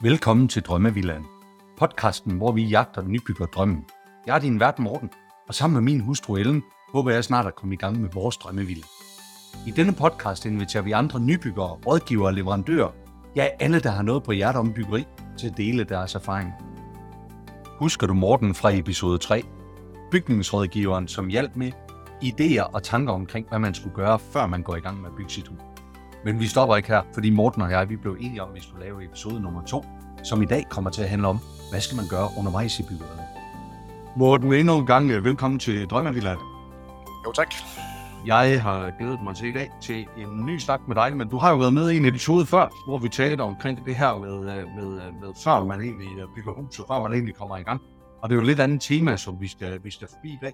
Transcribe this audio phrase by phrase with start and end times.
[0.00, 1.24] Velkommen til Drømmevillan,
[1.78, 3.84] Podcasten, hvor vi jagter nybygger drømmen.
[4.26, 5.10] Jeg er din vært Morten,
[5.48, 6.62] og sammen med min hustru Ellen,
[6.92, 8.84] håber jeg snart at komme i gang med vores drømmevilla.
[9.66, 12.90] I denne podcast inviterer vi andre nybyggere, rådgivere og leverandører,
[13.36, 15.04] ja alle, der har noget på hjertet om byggeri,
[15.38, 16.52] til at dele deres erfaring.
[17.66, 19.42] Husker du Morten fra episode 3?
[20.10, 21.72] Bygningsrådgiveren, som hjalp med
[22.24, 25.16] idéer og tanker omkring, hvad man skulle gøre, før man går i gang med at
[25.16, 25.75] bygge sit hus.
[26.24, 28.62] Men vi stopper ikke her, fordi Morten og jeg vi blev enige om, at vi
[28.62, 29.84] skulle lave episode nummer 2,
[30.22, 33.20] som i dag kommer til at handle om, hvad skal man gøre undervejs i byggeriet.
[34.16, 36.38] Morten, endnu en gang velkommen til Drømmevilland.
[37.26, 37.54] Jo, tak.
[38.26, 41.38] Jeg har glædet mig til i dag til en ny snak med dig, men du
[41.38, 44.38] har jo været med i en episode før, hvor vi talte omkring det her med,
[44.76, 47.80] med, med før man egentlig bygger hus, og før man egentlig kommer i gang.
[48.22, 50.38] Og det er jo et lidt andet tema, som vi skal, vi skal forbi i
[50.42, 50.52] dag.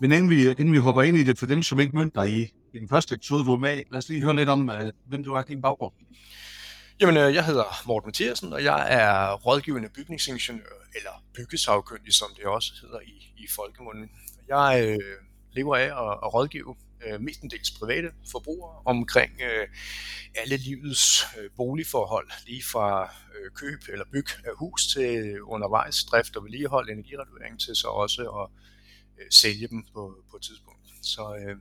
[0.00, 2.30] Men inden vi, inden vi hopper ind i det, for dem, som ikke mødte dig
[2.30, 5.24] i, i den første episode, hvor med, lad os lige høre lidt om, øh, hvem
[5.24, 5.92] du er din baggrund.
[7.00, 12.44] Jamen, øh, jeg hedder Morten Mathiasen, og jeg er rådgivende bygningsingeniør, eller byggesagkyndig, som det
[12.44, 14.10] også hedder i, i folkemunden.
[14.48, 14.98] Jeg øh,
[15.52, 19.68] lever af at, at rådgive øh, mestendels private forbrugere omkring øh,
[20.34, 26.36] alle livets øh, boligforhold, lige fra øh, køb eller byg af hus til undervejs drift
[26.36, 28.48] og vedligehold, energirenovering til så også at
[29.20, 30.80] øh, sælge dem på, på et tidspunkt.
[31.02, 31.56] Så øh,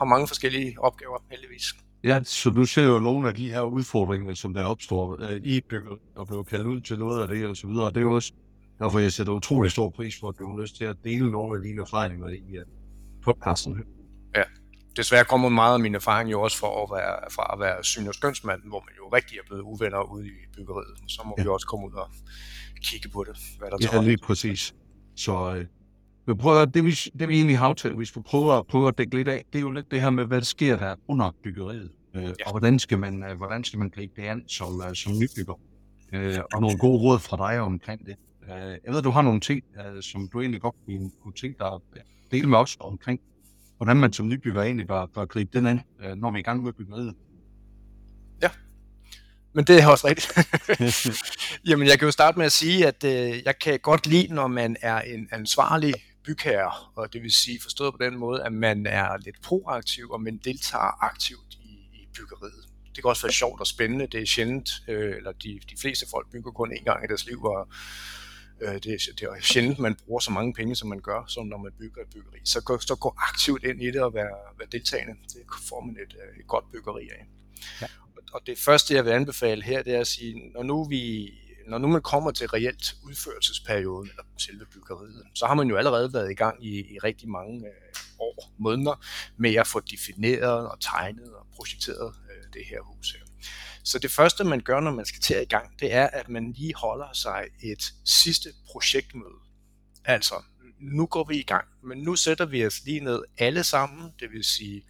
[0.00, 1.64] har mange forskellige opgaver heldigvis.
[2.04, 5.60] Ja, så du ser jo nogle af de her udfordringer, som der opstår øh, i
[5.60, 7.84] bygget, og bliver kaldt ud til noget af det og så videre.
[7.84, 8.32] Og det er jo også
[8.78, 11.56] derfor, jeg sætter utrolig stor pris på, at du har lyst til at dele nogle
[11.56, 12.64] af dine erfaringer i uh,
[13.24, 13.84] podcasten.
[14.36, 14.42] Ja,
[14.96, 18.08] desværre kommer meget af min erfaring jo også fra at være, fra at være syn-
[18.08, 20.98] og skønsmand, hvor man jo rigtig er blevet uvenner ude i byggeriet.
[21.08, 21.42] Så må ja.
[21.42, 22.08] vi også komme ud og
[22.82, 24.02] kigge på det, hvad der ja, tager.
[24.02, 24.74] Ja, lige præcis.
[25.16, 25.66] Så øh,
[26.30, 28.98] vi prøver, det, vi, det vi egentlig har aftalt, hvis vi prøver, at, prøve at
[28.98, 31.30] dække lidt af, det er jo lidt det her med, hvad der sker der under
[31.42, 31.90] byggeriet.
[32.14, 32.30] Øh, ja.
[32.46, 35.60] Og hvordan skal man, øh, hvordan skal man gribe det an som, uh, som nybygger?
[36.12, 38.16] Øh, og nogle gode råd fra dig omkring det.
[38.42, 41.58] Øh, jeg ved, du har nogle ting, uh, som du egentlig godt kunne, kunne tænke
[41.58, 41.80] dig at
[42.30, 43.20] dele med os omkring,
[43.76, 46.42] hvordan man som nybygger egentlig bør, bør gribe den an, uh, når man er i
[46.42, 47.14] gang med byggeriet.
[48.42, 48.50] Ja,
[49.52, 50.38] men det er også rigtigt.
[51.68, 54.46] Jamen, jeg kan jo starte med at sige, at øh, jeg kan godt lide, når
[54.46, 55.94] man er en ansvarlig
[56.24, 60.20] bygherre, og det vil sige forstået på den måde, at man er lidt proaktiv, og
[60.20, 62.64] man deltager aktivt i, i byggeriet.
[62.94, 64.06] Det kan også være sjovt og spændende.
[64.06, 67.26] Det er sjældent, øh, eller de, de fleste folk bygger kun én gang i deres
[67.26, 67.68] liv, og
[68.60, 71.58] øh, det, det er sjældent, man bruger så mange penge, som man gør, som når
[71.58, 72.38] man bygger et byggeri.
[72.44, 75.12] Så gå, så gå aktivt ind i det og være, være deltagende.
[75.22, 77.26] Det får man et, øh, et godt byggeri af.
[77.80, 77.86] Ja.
[78.16, 81.32] Og, og det første, jeg vil anbefale her, det er at sige, når nu vi
[81.70, 86.12] når nu man kommer til reelt udførelsesperioden, eller selve byggeriet, så har man jo allerede
[86.12, 87.72] været i gang i, i rigtig mange øh,
[88.18, 89.04] år, måneder,
[89.36, 93.20] med at få defineret og tegnet og projekteret øh, det her hus her.
[93.84, 96.28] Så det første, man gør, når man skal til at i gang, det er, at
[96.28, 99.40] man lige holder sig et sidste projektmøde.
[100.04, 100.34] Altså,
[100.80, 104.30] nu går vi i gang, men nu sætter vi os lige ned alle sammen, det
[104.30, 104.82] vil sige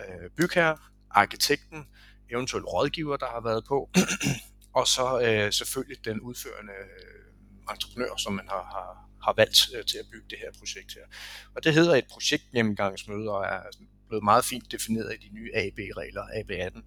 [0.00, 0.76] øh, bygherre,
[1.10, 1.86] arkitekten,
[2.30, 3.90] eventuelt rådgiver, der har været på,
[4.74, 9.84] og så øh, selvfølgelig den udførende øh, entreprenør, som man har, har, har valgt øh,
[9.84, 11.06] til at bygge det her projekt her.
[11.54, 13.60] Og det hedder et projektgennemgangsmøde, og er
[14.08, 16.80] blevet meget fint defineret i de nye AB-regler, AB18.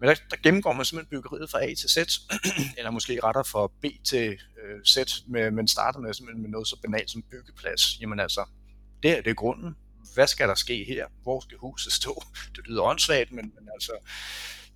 [0.00, 1.96] Men der, der gennemgår man simpelthen byggeriet fra A til Z,
[2.78, 4.96] eller måske retter fra B til øh, Z,
[5.28, 8.00] med, men starter med, simpelthen med noget så banalt som byggeplads.
[8.00, 8.44] Jamen altså,
[9.02, 9.76] der er det grunden.
[10.14, 11.06] Hvad skal der ske her?
[11.22, 12.22] Hvor skal huset stå?
[12.56, 13.92] Det lyder åndssvagt, men, men altså,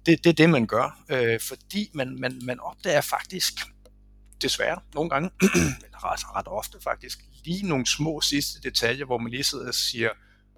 [0.06, 3.54] det, det er det, man gør, øh, fordi man, man, man opdager faktisk,
[4.42, 5.30] desværre nogle gange,
[5.84, 9.74] eller ret, ret ofte faktisk, lige nogle små sidste detaljer, hvor man lige sidder og
[9.74, 10.10] siger,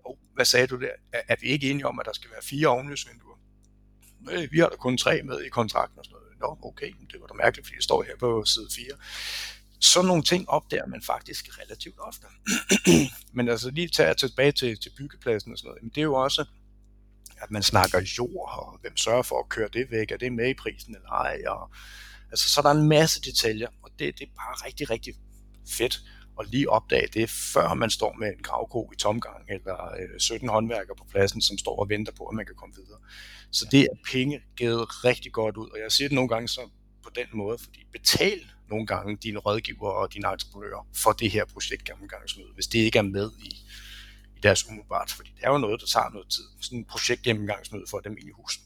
[0.04, 0.90] oh, hvad sagde du der?
[1.12, 3.38] Er, er vi ikke enige om, at der skal være fire ovenlysvinduer?
[4.20, 6.38] Nej, øh, vi har da kun tre med i kontrakten og sådan noget.
[6.40, 8.86] Nå, okay, det var da mærkeligt, fordi det står her på side 4.
[9.80, 12.26] Sådan nogle ting opdager man faktisk relativt ofte.
[13.36, 16.14] Men altså lige tage tilbage til, til byggepladsen og sådan noget, men det er jo
[16.14, 16.44] også,
[17.40, 20.50] at man snakker jord, og hvem sørger for at køre det væk, er det med
[20.50, 21.70] i prisen eller ej, og,
[22.30, 25.14] altså, så er der en masse detaljer, og det, det er bare rigtig, rigtig
[25.68, 26.00] fedt
[26.40, 30.48] at lige opdage det, før man står med en gravko i tomgang, eller øh, 17
[30.48, 32.98] håndværkere på pladsen, som står og venter på, at man kan komme videre.
[33.50, 36.60] Så det er penge givet rigtig godt ud, og jeg siger det nogle gange så
[37.04, 38.40] på den måde, fordi betal
[38.70, 42.98] nogle gange dine rådgiver og dine entreprenører for det her projekt gennemgangsmøde, hvis det ikke
[42.98, 43.67] er med i,
[44.38, 46.44] i deres umiddelbart, fordi det er jo noget, der tager noget tid.
[46.60, 48.60] Sådan en projekt gennemgangsmøde for et almindeligt hus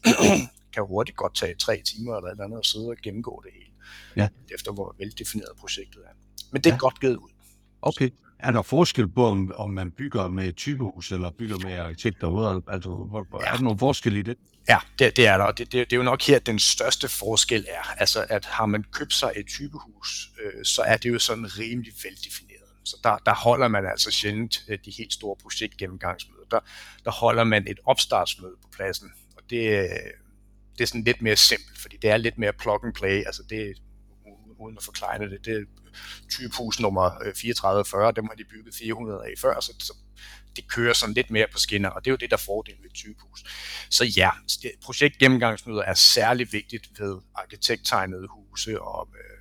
[0.73, 3.51] kan hurtigt godt tage tre timer eller et eller andet at sidde og gennemgå det
[3.57, 3.71] hele,
[4.15, 4.27] ja.
[4.55, 6.13] efter hvor veldefineret projektet er.
[6.51, 6.77] Men det er ja.
[6.77, 7.29] godt givet ud.
[7.81, 8.09] Okay.
[8.39, 12.61] Er der forskel på, om, om man bygger med typehus eller bygger med arkitekter?
[12.67, 13.47] Altså, hvor, ja.
[13.47, 14.37] er der nogle forskel i det?
[14.69, 17.07] Ja, det, det er der, og det, det, det er jo nok her, den største
[17.07, 17.99] forskel er.
[17.99, 21.93] Altså, at har man købt sig et typehus, øh, så er det jo sådan rimelig
[22.03, 22.52] veldefineret.
[22.85, 26.45] Så der, der holder man altså sjældent øh, de helt store projektgennemgangsmøder.
[26.51, 26.59] Der,
[27.05, 29.89] der holder man et opstartsmøde på pladsen, og det, øh,
[30.77, 33.23] det er sådan lidt mere simpelt, fordi det er lidt mere plug and play.
[33.25, 33.77] Altså det,
[34.59, 35.63] uden at forklare det, det er
[36.29, 39.93] typehus nummer øh, 3440, dem har de bygget 400 af før, så, så
[40.55, 42.83] det kører sådan lidt mere på skinner, og det er jo det, der er fordelen
[42.83, 43.43] ved et typehus.
[43.89, 44.29] Så ja,
[44.83, 49.37] projektgennemgangsmøder er særlig vigtigt ved arkitekttegnede huse og øh,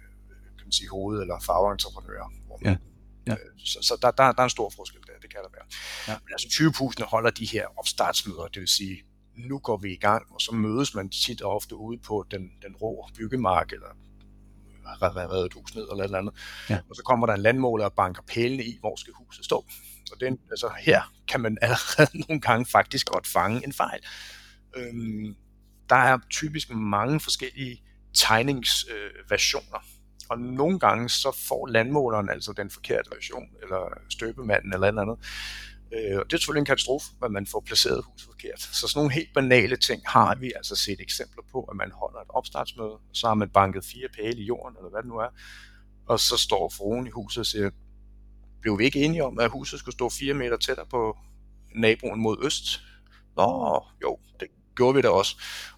[0.59, 2.33] kan man sige, hoved- eller farveentreprenører.
[2.47, 2.92] Hvor man, ja.
[3.27, 3.33] Ja.
[3.33, 5.67] Øh, så, så der, der, der er en stor forskel der, det kan der være.
[6.09, 6.19] Ja.
[6.25, 9.03] Men altså typehusene holder de her opstartsmøder, det vil sige,
[9.37, 12.51] nu går vi i gang, og så mødes man tit og ofte ude på den,
[12.63, 13.89] den rå byggemark, eller
[14.85, 16.35] har revet et hus ned eller et andet.
[16.71, 16.79] Ja.
[16.91, 19.65] Og så kommer der en landmåler og banker pælene i, hvor skal huset stå.
[20.07, 24.01] Så det, altså, her kan man allerede nogle gange faktisk godt fange en fejl.
[24.77, 25.37] Øhm,
[25.89, 27.83] der er typisk mange forskellige
[28.15, 29.79] tegningsversioner.
[29.79, 29.85] Øh,
[30.33, 35.03] og nogle gange så får landmåleren altså den forkerte version, eller støbemanden eller et eller
[35.03, 35.19] andet.
[35.95, 38.61] Øh, og det er selvfølgelig en katastrofe, at man får placeret huset forkert.
[38.61, 42.21] Så sådan nogle helt banale ting har vi altså set eksempler på, at man holder
[42.21, 45.29] et opstartsmøde, så har man banket fire pæle i jorden, eller hvad det nu er,
[46.09, 47.71] og så står fruen i huset og siger,
[48.61, 51.17] blev vi ikke enige om, at huset skulle stå fire meter tættere på
[51.75, 52.81] naboen mod øst?
[53.37, 55.37] Nå, jo, det gjorde vi da også.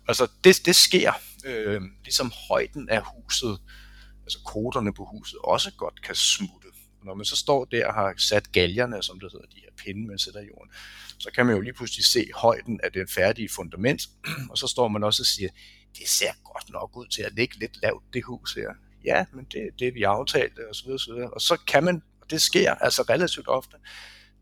[0.08, 1.12] Altså, det, det sker,
[1.44, 3.58] øh, ligesom højden af huset,
[4.24, 6.68] altså koderne på huset, også godt kan smutte.
[7.04, 10.06] Når man så står der og har sat galjerne, som det hedder, de her pinde,
[10.06, 10.70] man sætter i jorden,
[11.18, 14.02] så kan man jo lige pludselig se højden af det færdige fundament,
[14.50, 15.48] og så står man også og siger,
[15.98, 18.68] det ser godt nok ud til at ligge lidt lavt, det hus her.
[19.04, 21.30] Ja, men det er det, vi aftalte, og så videre, så videre.
[21.30, 23.76] Og så kan man, og det sker altså relativt ofte,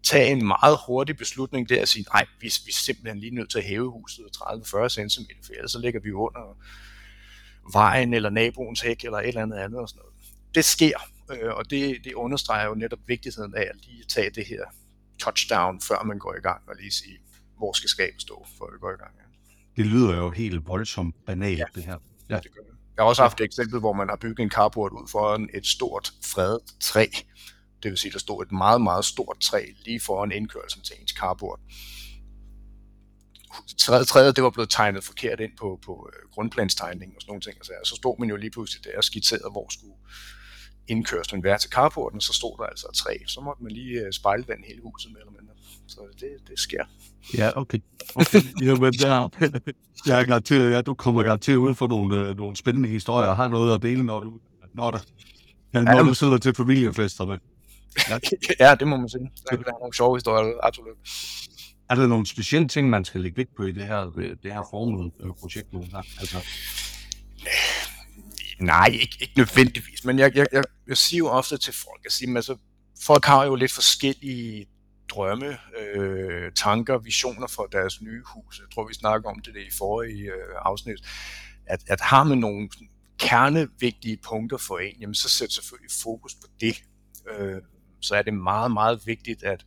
[0.02, 3.50] tage en meget hurtig beslutning der og sige, nej, vi, vi er simpelthen lige nødt
[3.50, 6.56] til at hæve huset 30-40 cm, for ellers så ligger vi under
[7.72, 10.14] vejen eller naboens hæk eller et eller andet andet og sådan noget.
[10.54, 10.98] Det sker,
[11.30, 14.64] øh, og det, det understreger jo netop vigtigheden af at lige tage det her
[15.18, 17.18] touchdown, før man går i gang, og lige sige,
[17.56, 19.14] hvor skal skabet stå, før vi går i gang.
[19.16, 19.22] Ja.
[19.82, 21.64] Det lyder jo helt voldsomt banalt, ja.
[21.74, 21.98] det her.
[22.30, 22.36] Ja.
[22.36, 22.72] det gør det.
[22.96, 25.66] Jeg har også haft et eksempel, hvor man har bygget en carport ud foran et
[25.66, 27.06] stort fredet træ.
[27.82, 31.10] Det vil sige, der stod et meget, meget stort træ lige foran indkørslen til ens
[31.10, 31.60] carport.
[33.78, 37.40] Træet, træet det var blevet tegnet forkert ind på, på øh, grundplanstegning og sådan nogle
[37.40, 37.56] ting.
[37.60, 39.94] Og så stod man jo lige pludselig der og skitserede, hvor skulle
[40.88, 43.16] indkørslen være til carporten, så stod der altså et træ.
[43.26, 45.54] Så måtte man lige øh, spejlvande hele huset med eller mindre.
[45.87, 46.84] Så det, det sker.
[47.38, 47.78] Ja, okay.
[48.14, 48.40] okay.
[48.62, 49.28] Jamen, der,
[50.06, 53.37] jeg er garanteret, at du kommer garanteret ud for nogle, øh, nogle spændende historier og
[53.37, 54.32] har noget at dele, når du,
[54.75, 54.98] når der,
[55.75, 57.38] ja, når ja, du sidder til familiefesterne.
[58.10, 58.19] Ja.
[58.60, 59.31] ja, det må man sige.
[59.50, 60.96] Der er nogle sjove historier, absolut.
[61.92, 64.52] Er der nogle specielle ting, man skal lægge vægt på i det her, øh, det
[64.52, 65.26] her formede øh,
[65.72, 65.84] nu?
[66.20, 66.36] Altså...
[68.60, 72.12] Nej, ikke, ikke nødvendigvis, men jeg, jeg, jeg, jeg siger jo ofte til folk, jeg
[72.12, 72.56] siger, altså,
[73.04, 74.66] folk har jo lidt forskellige
[75.08, 78.58] drømme, øh, tanker, visioner for deres nye hus.
[78.58, 80.98] Jeg tror, vi snakker om det, det i forrige øh, afsnit.
[81.66, 82.68] At, at har man nogle
[83.18, 86.82] kernevigtige punkter for en, jamen så sæt selvfølgelig fokus på det.
[87.30, 87.62] Øh,
[88.00, 89.64] så er det meget, meget vigtigt, at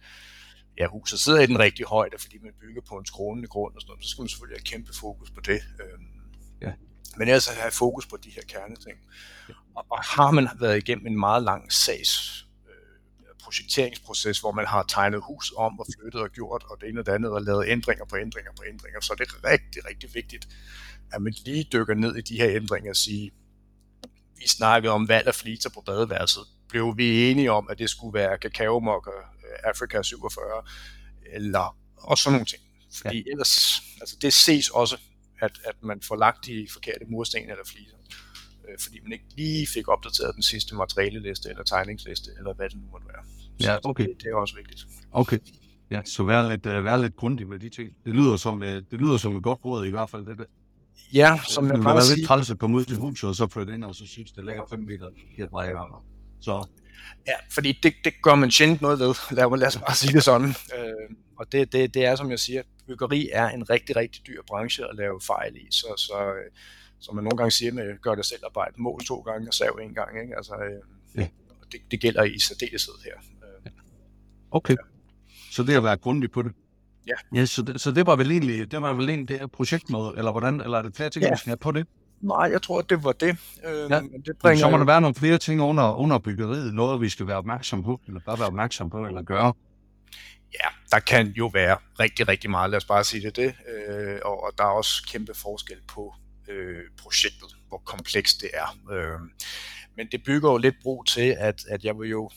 [0.78, 3.82] ja, huset sidder i den rigtige højde, fordi man bygger på en skrånende grund og
[3.82, 4.04] sådan noget.
[4.04, 5.62] Så skal man selvfølgelig have kæmpe fokus på det.
[5.82, 6.00] Øh,
[6.62, 6.74] ja.
[7.18, 8.98] Men ellers have fokus på de her kerneting.
[9.50, 9.54] Ja.
[9.76, 12.46] Og, og har man været igennem en meget lang sags
[13.46, 17.06] projekteringsproces, hvor man har tegnet hus om og flyttet og gjort og det ene og
[17.06, 20.48] det andet og lavet ændringer på ændringer på ændringer, så er det rigtig, rigtig vigtigt,
[21.14, 23.30] at man lige dykker ned i de her ændringer og siger,
[24.38, 26.44] vi snakkede om valg af fliter på badeværelset.
[26.70, 29.12] Blev vi enige om, at det skulle være kakaomokker
[29.64, 30.46] Afrika 47,
[31.34, 32.62] eller og sådan nogle ting.
[33.02, 33.32] Fordi ja.
[33.32, 34.98] ellers, altså det ses også,
[35.42, 37.96] at, at man får lagt de forkerte mursten eller fliser
[38.70, 42.78] øh, fordi man ikke lige fik opdateret den sidste materialeliste eller tegningsliste, eller hvad det
[42.78, 43.24] nu måtte være.
[43.60, 44.04] Ja, okay.
[44.04, 44.88] Det, det er også vigtigt.
[45.12, 45.40] Okay.
[45.92, 47.90] Ja, så vær lidt, uh, vær lidt grundig med de ting.
[48.06, 50.26] Det lyder som, uh, det lyder som et godt råd i hvert fald.
[50.26, 50.46] Det, det.
[51.14, 52.16] Ja, som jeg bare sige...
[52.16, 54.46] lidt træls at komme ud til huset, og så flytte ind, og så synes, det
[54.46, 55.74] ligger 5 meter helt vej
[56.42, 56.68] Så.
[57.28, 59.14] Ja, fordi det, det gør man sjældent noget ved.
[59.38, 60.48] Lad, lad os bare sige det sådan.
[60.50, 64.42] Øh, og det, det, det er, som jeg siger, byggeri er en rigtig, rigtig dyr
[64.48, 65.68] branche at lave fejl i.
[65.72, 66.52] Så, så øh,
[67.00, 69.80] som man nogle gange siger med gør det selv arbejde, mål to gange og sav
[69.82, 70.22] en gang.
[70.22, 70.36] Ikke?
[70.38, 71.28] Altså, øh, ja.
[71.72, 73.18] det, det gælder i særdeleshed her.
[73.66, 73.72] Øh,
[74.52, 74.74] okay.
[74.74, 74.88] Ja.
[75.52, 76.52] Så det at være grundig på det.
[77.08, 77.40] Ja.
[77.40, 80.14] ja så, det, så det var vel egentlig det, var vel egentlig det her projektmåde,
[80.18, 81.32] eller hvordan, eller er det flere ting, ja.
[81.32, 81.88] vi skal have på det?
[82.26, 83.38] Nej, jeg tror, at det var det.
[83.66, 84.02] Øh, ja.
[84.02, 84.66] men det bringer...
[84.66, 87.84] Så må der være nogle flere ting under, under byggeriet, noget vi skal være opmærksom
[87.84, 89.54] på, eller bare være opmærksom på, eller gøre.
[90.54, 93.54] Ja, der kan jo være rigtig, rigtig meget, lad os bare sige det, det.
[93.68, 96.14] Øh, og, og der er også kæmpe forskel på
[96.50, 98.78] øh, projektet, hvor komplekst det er.
[98.92, 99.20] Øh,
[99.98, 102.30] men det bygger jo lidt brug til, at, at jeg vil jo,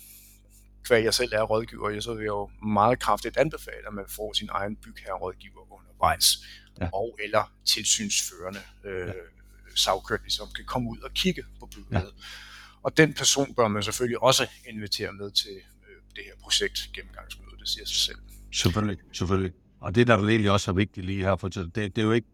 [0.88, 4.32] hver jeg selv er rådgiver, så vil jeg jo meget kraftigt anbefale, at man får
[4.32, 6.24] sin egen bygherrerådgiver undervejs,
[6.80, 6.88] ja.
[6.92, 9.12] og eller tilsynsførende øh, ja.
[9.78, 11.92] Sagkyndige, som kan komme ud og kigge på bygget.
[11.92, 12.02] Ja.
[12.82, 17.50] Og den person bør man selvfølgelig også invitere med til øh, det her projekt gennemgangsmøde,
[17.60, 18.18] det siger sig selv.
[18.52, 19.52] Selvfølgelig, selvfølgelig.
[19.80, 22.28] Og det, der egentlig også er vigtigt lige her, for det, det er jo ikke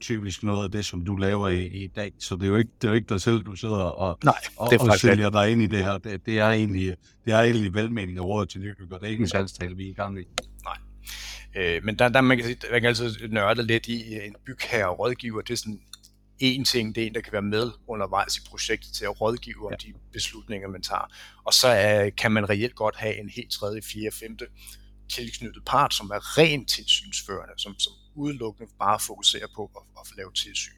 [0.00, 2.12] typisk noget af det, som du laver i, i dag.
[2.18, 4.34] Så det er jo ikke, det er jo ikke dig selv, du sidder og, Nej,
[4.56, 5.98] og, det er og sælger dig ind i det her.
[5.98, 8.98] Det, det, er egentlig, det er egentlig velmening og råd til nybygger.
[8.98, 10.24] Det er ikke en salgstale, vi er i gang i.
[10.64, 10.76] Nej.
[11.56, 14.88] Øh, men der, der man, kan, sige, man kan altid nørde lidt i en bygherre
[14.88, 15.40] og rådgiver.
[15.40, 15.80] Det er sådan
[16.40, 19.66] en ting, det er en, der kan være med undervejs i projektet til at rådgive
[19.66, 19.76] om ja.
[19.76, 21.12] de beslutninger, man tager.
[21.44, 24.46] Og så er, kan man reelt godt have en helt tredje, fjerde, femte
[25.08, 30.32] tilknyttet part, som er rent tilsynsførende, som, som udelukkende bare fokuserer på at, at lave
[30.32, 30.72] tilsyn.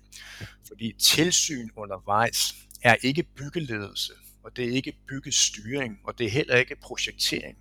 [0.68, 4.12] Fordi tilsyn undervejs er ikke byggeledelse,
[4.44, 7.58] og det er ikke byggestyring, og det er heller ikke projektering.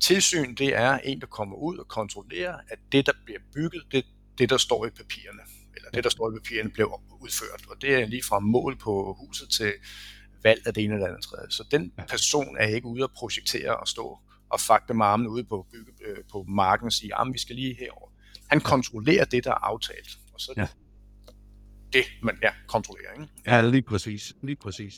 [0.00, 4.04] Tilsyn, det er en, der kommer ud og kontrollerer, at det, der bliver bygget, det
[4.38, 5.40] det, der står i papirerne,
[5.88, 7.62] eller det, der står i papirerne, bliver udført.
[7.70, 9.72] Og det er lige fra mål på huset til
[10.42, 11.50] valg af det ene eller andet tredje.
[11.50, 14.18] Så den person er ikke ude at projektere og stå
[14.50, 17.56] og fakte med armene ude på, bygge, øh, på marken og sige, at vi skal
[17.56, 18.08] lige herover.
[18.46, 20.18] Han kontrollerer det, der er aftalt.
[20.34, 20.66] Og så ja.
[21.92, 23.12] det, man ja, kontrollerer.
[23.12, 23.28] Ikke?
[23.46, 24.32] Ja, lige præcis.
[24.42, 24.94] Lige præcis.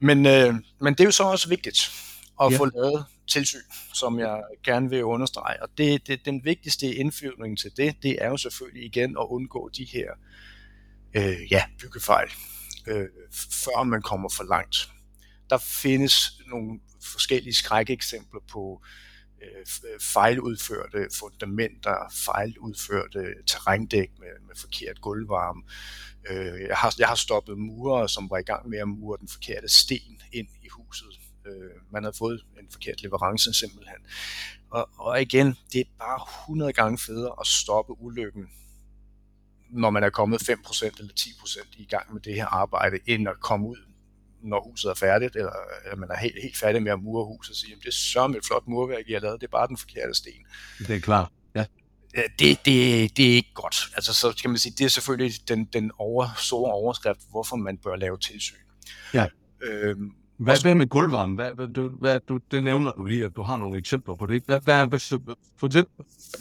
[0.00, 1.90] Men, øh, men det er jo så også vigtigt
[2.42, 2.58] at ja.
[2.58, 3.60] få lavet tilsyn,
[3.94, 5.62] som jeg gerne vil understrege.
[5.62, 9.68] Og det, det, den vigtigste indflyvning til det, det er jo selvfølgelig igen at undgå
[9.68, 10.10] de her
[11.14, 12.28] øh, ja, byggefejl,
[12.86, 13.08] øh,
[13.64, 14.90] før man kommer for langt.
[15.50, 18.82] Der findes nogle forskellige skrækeksempler på
[19.42, 19.66] øh,
[20.00, 25.62] fejludførte fundamenter, fejludførte terrændæk med, med forkert gulvvarme.
[26.30, 29.28] Øh, jeg, har, jeg har stoppet murer, som var i gang med at mure den
[29.28, 31.20] forkerte sten ind i huset.
[31.46, 33.98] Øh, man havde fået en forkert leverance simpelthen.
[34.70, 38.44] Og, og igen, det er bare 100 gange federe at stoppe ulykken,
[39.70, 43.40] når man er kommet 5% eller 10% i gang med det her arbejde, end at
[43.40, 43.76] komme ud
[44.42, 45.52] når huset er færdigt, eller,
[45.84, 47.92] eller man er helt, helt færdig med at mure huset, og sige, at det er
[47.92, 50.46] så et flot murværk, I har lavet, det er bare den forkerte sten.
[50.78, 51.64] Det er klart, ja.
[52.38, 53.76] Det, det, det er ikke godt.
[53.94, 57.78] Altså, så kan man sige, det er selvfølgelig den, den over, store overskrift, hvorfor man
[57.78, 58.56] bør lave tilsyn.
[59.14, 59.26] Ja.
[59.62, 61.34] Øhm, hvad, hvad med gulvvarme?
[61.34, 64.26] Hvad, hvad, du, hvad, du, det nævner du lige, at du har nogle eksempler på
[64.26, 64.42] det.
[64.46, 65.20] Hvad, hvad, hvad
[65.58, 65.86] fortæl?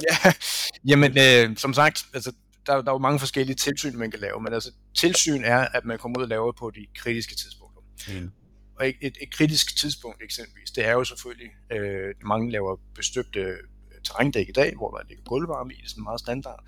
[0.02, 0.32] Ja,
[0.90, 2.32] jamen, øh, som sagt, altså,
[2.66, 5.86] der, der er jo mange forskellige tilsyn, man kan lave, men altså, tilsyn er, at
[5.86, 7.82] man kommer ud og laver på de kritiske tidspunkter.
[8.08, 8.32] Mm.
[8.80, 13.40] Og et, et, et kritisk tidspunkt eksempelvis, det er jo selvfølgelig, øh, mange laver bestøbte
[13.40, 13.58] øh,
[14.04, 16.64] terrændæk i dag, hvor der ligger gulvvarme i, det er sådan meget standard.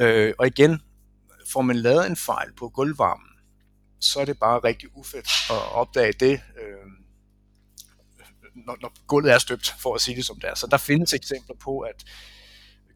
[0.00, 0.80] Øh, og igen,
[1.52, 3.28] får man lavet en fejl på gulvvarmen,
[4.04, 6.90] så er det bare rigtig ufedt at opdage det, øh,
[8.54, 10.54] når, når gulvet er støbt, for at sige det som det er.
[10.54, 12.04] Så der findes eksempler på, at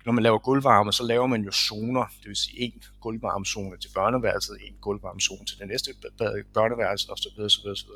[0.07, 3.91] når man laver gulvvarme, så laver man jo zoner, det vil sige en gulvvarmezone til
[3.95, 5.91] børneværelset, en gulvvarmezone til det næste
[6.55, 7.41] børneværelse osv.
[7.41, 7.89] osv., osv.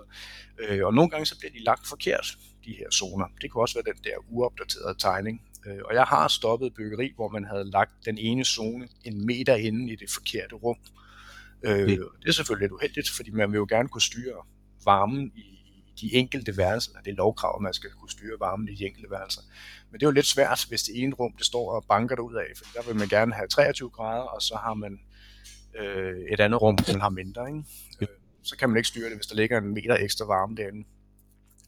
[0.59, 3.27] Øh, og nogle gange så bliver de lagt forkert, de her zoner.
[3.41, 5.43] Det kunne også være den der uopdaterede tegning.
[5.67, 9.55] Øh, og jeg har stoppet byggeri, hvor man havde lagt den ene zone en meter
[9.55, 10.77] inde i det forkerte rum.
[10.81, 11.02] Øh,
[11.63, 14.45] det er selvfølgelig lidt uheldigt, fordi man vil jo gerne kunne styre
[14.85, 15.53] varmen i
[16.01, 16.93] de enkelte værelser.
[17.05, 19.41] Det er lovkrav, at man skal kunne styre varmen i de enkelte værelser.
[19.91, 22.35] Men det er jo lidt svært, hvis det ene rum, det står og banker ud
[22.35, 25.01] af, for der vil man gerne have 23 grader, og så har man
[25.81, 27.49] øh, et andet rum, som har mindre.
[27.49, 27.65] Ikke?
[28.01, 28.09] Øh,
[28.43, 30.85] så kan man ikke styre det, hvis der ligger en meter ekstra varme derinde.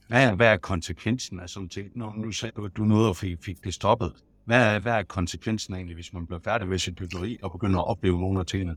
[0.09, 1.91] Hvad er, hvad er konsekvensen af sådan ting?
[1.95, 4.13] Når nu sagde du, at du nåede at fik, fik det stoppet.
[4.45, 7.79] Hvad er, hvad er konsekvensen egentlig, hvis man bliver færdig ved sit byggeri og begynder
[7.79, 8.77] at opleve nogle af tingene?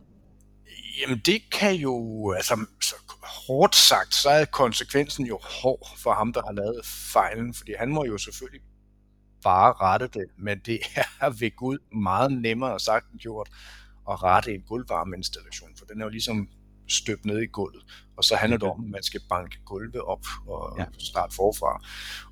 [1.02, 6.34] Jamen det kan jo, altså så hårdt sagt, så er konsekvensen jo hård for ham,
[6.34, 8.62] der har lavet fejlen, fordi han må jo selvfølgelig
[9.44, 10.80] bare rette det, men det
[11.22, 13.50] er ved Gud meget nemmere sagt end gjort
[14.10, 16.50] at rette en gulvvarmeinstallation, for den er jo ligesom
[16.88, 17.84] støbt ned i gulvet,
[18.18, 20.86] og så handler det om, at man skal banke gulvet op og ja.
[21.00, 21.84] starte forfra.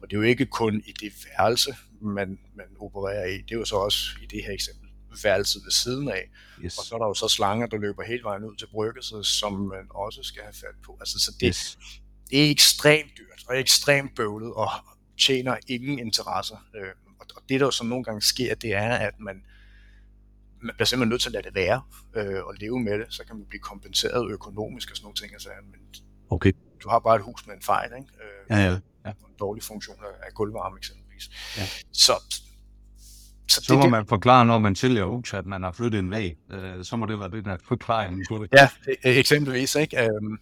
[0.01, 3.55] Og det er jo ikke kun i det værelse, man, man opererer i, det er
[3.55, 4.84] jo så også i det her eksempel
[5.23, 6.29] værelset ved siden af.
[6.63, 6.77] Yes.
[6.77, 9.53] Og så er der jo så slanger, der løber hele vejen ud til brygget, som
[9.53, 10.97] man også skal have fat på.
[10.99, 11.77] Altså, så det, yes.
[12.29, 14.69] det er ekstremt dyrt og ekstremt bøvlet og
[15.19, 16.57] tjener ingen interesser.
[16.75, 19.43] Øh, og det, der jo så nogle gange sker, det er, at man,
[20.61, 21.81] man bliver simpelthen nødt til at lade det være
[22.15, 23.05] øh, og leve med det.
[23.09, 25.33] Så kan man blive kompenseret økonomisk og sådan nogle ting.
[25.33, 25.79] Altså, men
[26.29, 26.53] okay.
[26.83, 28.09] Du har bare et hus med en fejl, ikke?
[28.23, 28.79] Øh, ja, ja.
[29.05, 29.09] ja.
[29.09, 31.05] En dårlig funktion af, gulvvarme eksempelvis.
[31.15, 31.85] eksempelvis.
[31.85, 31.87] Ja.
[31.91, 32.13] Så,
[33.47, 36.11] så, så må det, man forklare, når man sælger hus, at man har flyttet en
[36.11, 36.35] væg.
[36.51, 38.49] Øh, så må det være det, der forklaringen på det.
[38.53, 39.75] Ja, e- eksempelvis.
[39.75, 40.03] Ikke?
[40.03, 40.37] Øhm,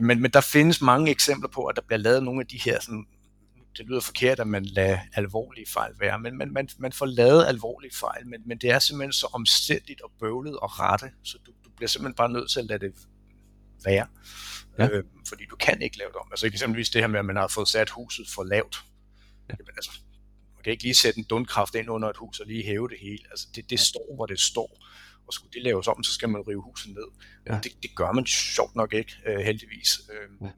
[0.00, 2.80] men, men der findes mange eksempler på, at der bliver lavet nogle af de her,
[2.80, 3.06] sådan,
[3.76, 7.46] det lyder forkert, at man lader alvorlige fejl være, men man, man, man får lavet
[7.46, 11.52] alvorlige fejl, men, men det er simpelthen så omstændigt og bøvlet og rette, så du,
[11.64, 12.92] du bliver simpelthen bare nødt til at lade det
[13.84, 14.06] være.
[14.78, 14.88] Ja.
[14.88, 16.28] Øh, fordi du kan ikke lave det om.
[16.30, 18.84] Altså eksempelvis det her med, at man har fået sat huset for lavt.
[19.48, 19.54] Ja.
[19.58, 19.90] Jamen, altså,
[20.64, 23.24] kan ikke lige sætte en dundkraft ind under et hus og lige hæve det hele.
[23.30, 24.78] Altså det, det står, hvor det står.
[25.26, 27.08] Og skulle det laves om, så skal man rive huset ned.
[27.46, 27.58] Ja.
[27.62, 30.00] Det, det gør man sjovt nok ikke, øh, heldigvis.
[30.12, 30.50] Øh, ja.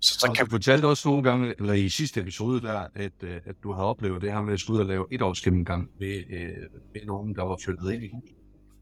[0.00, 0.44] Så, så kan...
[0.44, 3.82] Du fortalte også nogle gange, eller i sidste episode der, at, øh, at du har
[3.82, 6.48] oplevet det her med at skulle ud og lave et års gennemgang ved, øh,
[6.94, 8.36] ved nogen, der var flyttet ind i huset.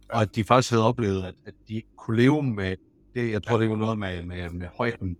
[0.09, 0.15] Ja.
[0.15, 2.77] Og at de faktisk havde oplevet, at, at de ikke kunne leve med
[3.15, 3.31] det.
[3.31, 5.17] Jeg tror, det var noget med, med, med højden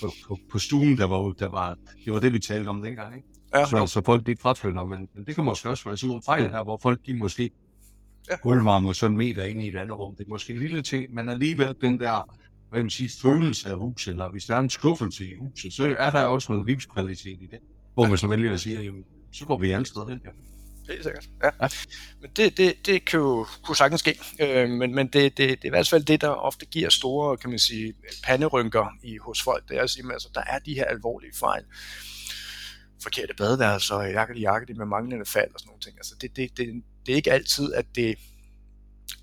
[0.00, 3.16] på, på, på stuen, der var, der var, det var det, vi talte om dengang,
[3.16, 3.28] ikke?
[3.54, 3.66] Ja.
[3.66, 6.50] Så, så folk ikke fraflytter, men, men det kan måske også være sådan nogle fejl
[6.50, 7.50] her, hvor folk de måske
[8.30, 8.36] ja.
[8.36, 10.16] gulvvarmer sådan en meter ind i et andet rum.
[10.16, 12.36] Det er måske en lille ting, men alligevel den der
[12.74, 15.96] hvad man sige, følelse af huset, eller hvis der er en skuffelse i huset, så
[15.98, 17.58] er der også noget livskvalitet i det.
[17.94, 20.20] Hvor man så vælger at sige, jamen, så går vi alle steder hen.
[20.24, 20.30] Ja.
[20.86, 21.50] Det er sikkert, ja.
[21.62, 21.68] ja.
[22.20, 24.18] Men det, det, det kan jo kunne sagtens ske.
[24.40, 27.36] Øh, men men det, det, det er i hvert fald det, der ofte giver store,
[27.36, 27.94] kan man sige,
[28.24, 29.68] panderynker i, hos folk.
[29.68, 31.64] Det er at sige, altså, der er de her alvorlige fejl.
[33.04, 35.96] Forkerte badeværelser, jakke jakke med manglende fald og sådan nogle ting.
[35.98, 38.18] Altså, det, det, det, det er ikke altid, at det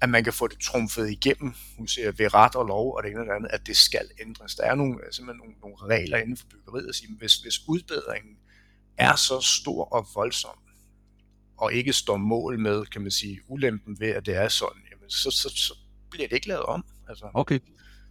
[0.01, 3.11] at man kan få det trumfet igennem, hun siger, ved ret og lov og det
[3.11, 4.55] ene og det andet, at det skal ændres.
[4.55, 7.67] Der er nogle, øh, simpelthen nogle, nogle regler inden for byggeriet, at sige, hvis, hvis
[7.67, 8.37] udbedringen
[8.97, 10.57] er så stor og voldsom,
[11.57, 15.09] og ikke står mål med, kan man sige, ulempen ved, at det er sådan, jamen,
[15.09, 15.73] så, så, så
[16.11, 16.85] bliver det ikke lavet om.
[17.09, 17.29] Altså.
[17.33, 17.59] Okay.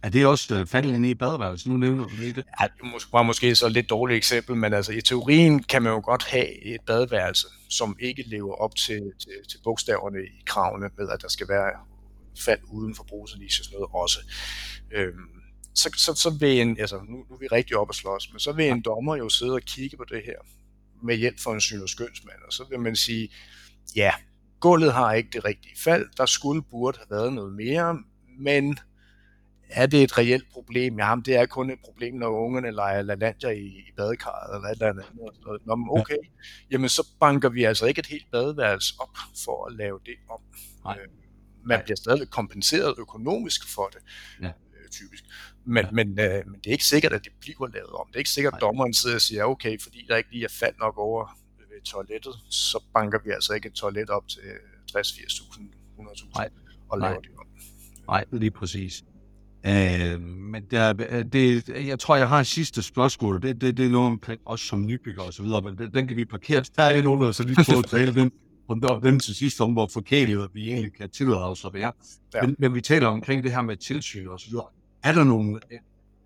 [0.03, 1.67] Er det også uh, faldet ind i badeværelset?
[1.67, 2.37] Nu nævner du det.
[2.37, 5.93] Ja, det var måske så et lidt dårligt eksempel, men altså i teorien kan man
[5.93, 10.89] jo godt have et badeværelse, som ikke lever op til, til, til bogstaverne i kravene
[10.97, 11.71] med, at der skal være
[12.45, 14.19] fald uden for bruselige og sådan noget også.
[14.91, 15.41] Øhm,
[15.75, 18.39] så, så, så vil en, altså nu, nu er vi rigtig op at slås, men
[18.39, 20.35] så vil en dommer jo sidde og kigge på det her
[21.03, 23.29] med hjælp fra en syn- og skønsmand, og så vil man sige,
[23.95, 24.11] ja,
[24.59, 27.99] gulvet har ikke det rigtige fald, der skulle burde have været noget mere,
[28.39, 28.77] men
[29.71, 30.99] er det et reelt problem?
[30.99, 34.71] Jamen, det er kun et problem, når ungerne leger LaLandia i, i badekarret eller et
[34.71, 35.05] eller andet.
[35.65, 36.17] Nå, men okay,
[36.71, 40.39] jamen så banker vi altså ikke et helt badeværelse op for at lave det om.
[40.85, 40.97] Nej.
[41.01, 41.07] Øh,
[41.65, 44.01] man bliver stadig kompenseret økonomisk for det,
[44.41, 44.47] ja.
[44.47, 45.23] øh, typisk.
[45.65, 45.91] Men, ja.
[45.91, 48.07] men, øh, men det er ikke sikkert, at det bliver lavet om.
[48.07, 50.53] Det er ikke sikkert, at dommeren sidder og siger, okay, fordi der ikke lige er
[50.59, 54.39] fald nok over ved toilettet, så banker vi altså ikke et toilet op til
[54.97, 55.61] 60-80.000,
[55.99, 56.49] 100.000
[56.89, 57.21] og laver Nej.
[57.21, 57.47] det om.
[58.07, 59.03] Nej, lige præcis.
[59.65, 60.93] Øh, men der,
[61.23, 63.41] det, jeg tror, jeg har en sidste spørgsmål.
[63.41, 66.07] Det, det, det er noget omkring os som nybygger og så videre, men den, den
[66.07, 66.63] kan vi parkere.
[66.75, 68.31] Der er nogen, der så lige på at tale den,
[68.67, 71.91] og den til sidst om, hvor forkælet vi egentlig kan tillade os at være.
[72.33, 72.41] Ja.
[72.41, 74.65] Men, men, vi taler omkring det her med tilsyn og så videre.
[75.03, 75.59] Er der nogle,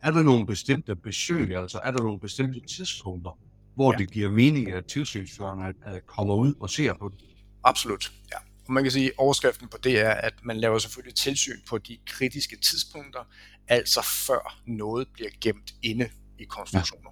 [0.01, 3.37] er der nogle bestemte besøg, altså er der nogle bestemte tidspunkter,
[3.75, 3.97] hvor ja.
[3.97, 5.73] det giver mening, at tilsynsførerne
[6.07, 7.25] kommer ud og ser på det?
[7.63, 8.37] Absolut, ja.
[8.67, 11.77] Og man kan sige, at overskriften på det er, at man laver selvfølgelig tilsyn på
[11.77, 13.23] de kritiske tidspunkter,
[13.67, 17.11] altså før noget bliver gemt inde i konstruktioner.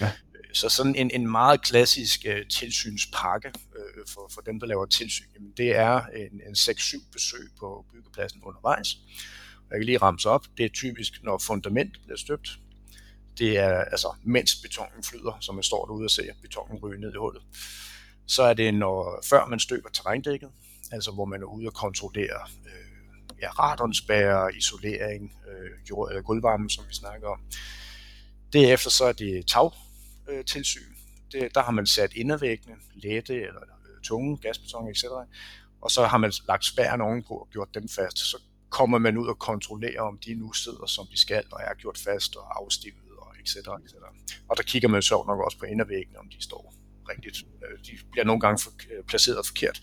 [0.00, 0.06] Ja.
[0.06, 0.12] Ja.
[0.52, 5.26] Så sådan en, en meget klassisk uh, tilsynspakke uh, for, for dem, der laver tilsyn,
[5.34, 8.96] jamen det er en, en 6-7 besøg på byggepladsen undervejs.
[9.70, 10.46] Jeg kan lige ramse op.
[10.56, 12.58] Det er typisk, når fundament bliver støbt.
[13.38, 17.12] Det er altså, mens betonen flyder, så man står derude og ser betonen ryge ned
[17.14, 17.42] i hullet.
[18.26, 20.50] Så er det, når, før man støber terrændækket,
[20.92, 22.88] altså hvor man er ude og kontrollere øh,
[23.40, 27.40] ja, radonsbærer, isolering, øh, jord, eller gulvvarme, som vi snakker om.
[28.52, 30.80] Derefter så er det tagtilsyn.
[30.80, 35.04] Øh, det, der har man sat indervæggene, lette eller øh, tunge, gasbeton, etc.
[35.80, 38.18] Og så har man lagt spærren ovenpå og gjort dem fast.
[38.18, 41.74] Så kommer man ud og kontrollerer, om de nu sidder, som de skal, og er
[41.74, 43.56] gjort fast og afstivet, og etc.
[43.56, 43.94] etc.
[44.48, 46.74] Og der kigger man så nok også på indervæggene, om de står
[47.08, 47.36] rigtigt.
[47.36, 48.72] Øh, de bliver nogle gange for,
[49.06, 49.80] placeret forkert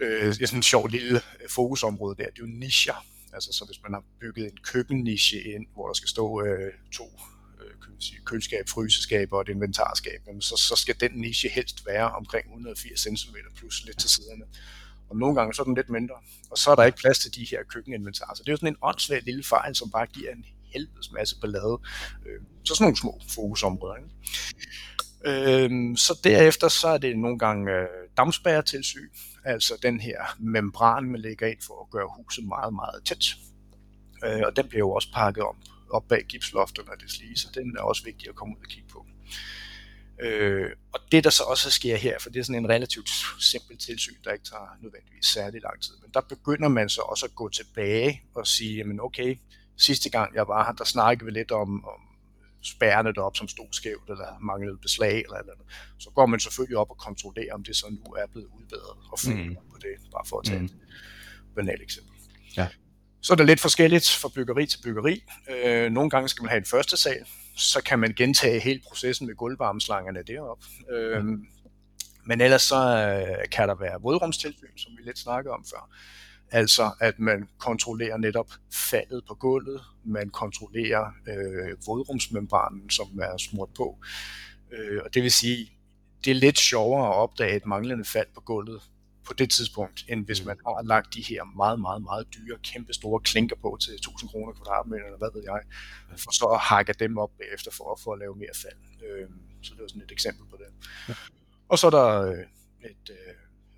[0.00, 3.06] øh, sådan en sjov lille øh, fokusområde der, det er jo nischer.
[3.32, 7.20] Altså så hvis man har bygget en køkkenniche ind, hvor der skal stå øh, to
[7.60, 7.70] øh,
[8.24, 13.36] køleskab, fryseskab og et inventarskab, så, så skal den niche helst være omkring 180 cm
[13.56, 14.44] plus lidt til siderne.
[15.10, 16.14] Og nogle gange så er den lidt mindre,
[16.50, 18.34] og så er der ikke plads til de her køkkeninventarer.
[18.34, 21.40] Så det er jo sådan en åndssvag lille fejl, som bare giver en helvedes masse
[21.40, 21.78] ballade.
[22.26, 23.96] Øh, så sådan nogle små fokusområder.
[23.96, 24.08] Ikke?
[25.26, 29.08] Øh, så derefter så er det nogle gange øh, dammspærretilsyn,
[29.44, 33.24] altså den her membran, man lægger ind for at gøre huset meget, meget tæt.
[34.24, 35.56] Øh, og den bliver jo også pakket om
[35.90, 38.68] op bag gipsloftet, når det lige, så den er også vigtig at komme ud og
[38.68, 39.06] kigge på.
[40.22, 43.08] Øh, og det der så også sker her, for det er sådan en relativt
[43.40, 47.26] simpel tilsyn, der ikke tager nødvendigvis særlig lang tid, men der begynder man så også
[47.26, 49.36] at gå tilbage og sige, jamen okay,
[49.76, 52.00] sidste gang jeg var her, der snakkede vi lidt om, om
[52.64, 55.66] spærrene derop, som stod skævt, eller manglede beslag, eller eller andet.
[55.98, 59.18] Så går man selvfølgelig op og kontrollerer, om det så nu er blevet udbedret, og
[59.18, 59.70] følger mm.
[59.70, 60.64] på det, bare for at tage mm.
[60.64, 60.74] et
[61.54, 62.12] banalt eksempel.
[62.56, 62.68] Ja.
[63.22, 65.24] Så er det lidt forskelligt fra byggeri til byggeri.
[65.50, 69.26] Øh, nogle gange skal man have en første sal, så kan man gentage hele processen
[69.26, 70.64] med gulvvarmeslangerne derop.
[70.90, 71.46] Øh, mm.
[72.26, 75.90] Men ellers så øh, kan der være vådrumstilsyn, som vi lidt snakkede om før.
[76.54, 83.68] Altså at man kontrollerer netop faldet på gulvet, man kontrollerer øh, vådrumsmembranen, som er smurt
[83.76, 83.98] på.
[84.72, 85.70] Øh, og det vil sige,
[86.24, 88.82] det er lidt sjovere at opdage et manglende fald på gulvet
[89.26, 90.46] på det tidspunkt, end hvis mm.
[90.46, 94.30] man har lagt de her meget, meget, meget dyre, kæmpe store klinker på til 1000
[94.30, 95.60] kroner kvadratmeter, eller hvad ved jeg,
[96.18, 98.80] for så at hakke dem op bagefter for at, få at lave mere fald.
[99.08, 99.28] Øh,
[99.62, 100.66] så det var sådan et eksempel på det.
[101.08, 101.14] Ja.
[101.68, 102.38] Og så er der øh,
[102.90, 103.34] et øh,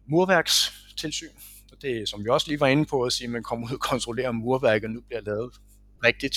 [0.07, 1.37] murværkstilsyn,
[1.83, 3.81] det som vi også lige var inde på, at sige, at man kommer ud og
[3.81, 5.53] kontrollerer, om murværket nu bliver lavet
[6.05, 6.37] rigtigt.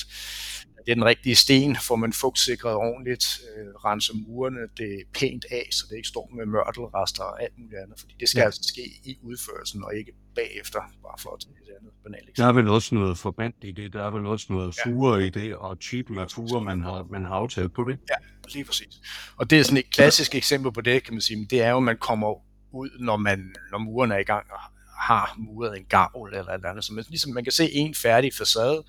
[0.85, 5.67] Det er den rigtige sten, får man fugtsikret ordentligt, øh, renser murene det pænt af,
[5.71, 8.45] så det ikke står med mørtelrester og alt muligt andet, fordi det skal ja.
[8.45, 12.45] altså ske i udførelsen og ikke bagefter, bare for at tage et andet banalt Der
[12.45, 15.25] er vel også noget forband i det, der er vel også noget fuger ja.
[15.25, 17.99] i det, og typen af fuger, man har, man har aftalt på det.
[18.09, 18.15] Ja,
[18.53, 19.01] lige præcis.
[19.37, 21.77] Og det er sådan et klassisk eksempel på det, kan man sige, det er jo,
[21.77, 22.33] at man kommer
[22.71, 24.59] ud, når, man, når muren er i gang og
[24.99, 26.85] har muret en gavl eller et andet.
[26.85, 28.83] Så man, ligesom man kan se en færdig facade,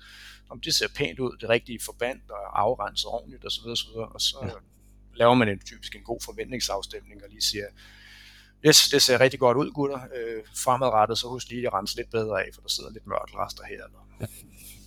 [0.49, 3.67] om det ser pænt ud, det rigtige forband og afrenset ordentligt osv.
[3.67, 3.89] osv.
[3.89, 4.49] Og så ja.
[5.15, 7.65] laver man en typisk en god forventningsafstemning og lige siger,
[8.65, 9.99] yes, det ser rigtig godt ud, gutter.
[10.15, 13.63] Øh, fremadrettet, så husk lige at rense lidt bedre af, for der sidder lidt mørtelrester
[13.63, 13.83] her.
[13.85, 14.25] Eller ja.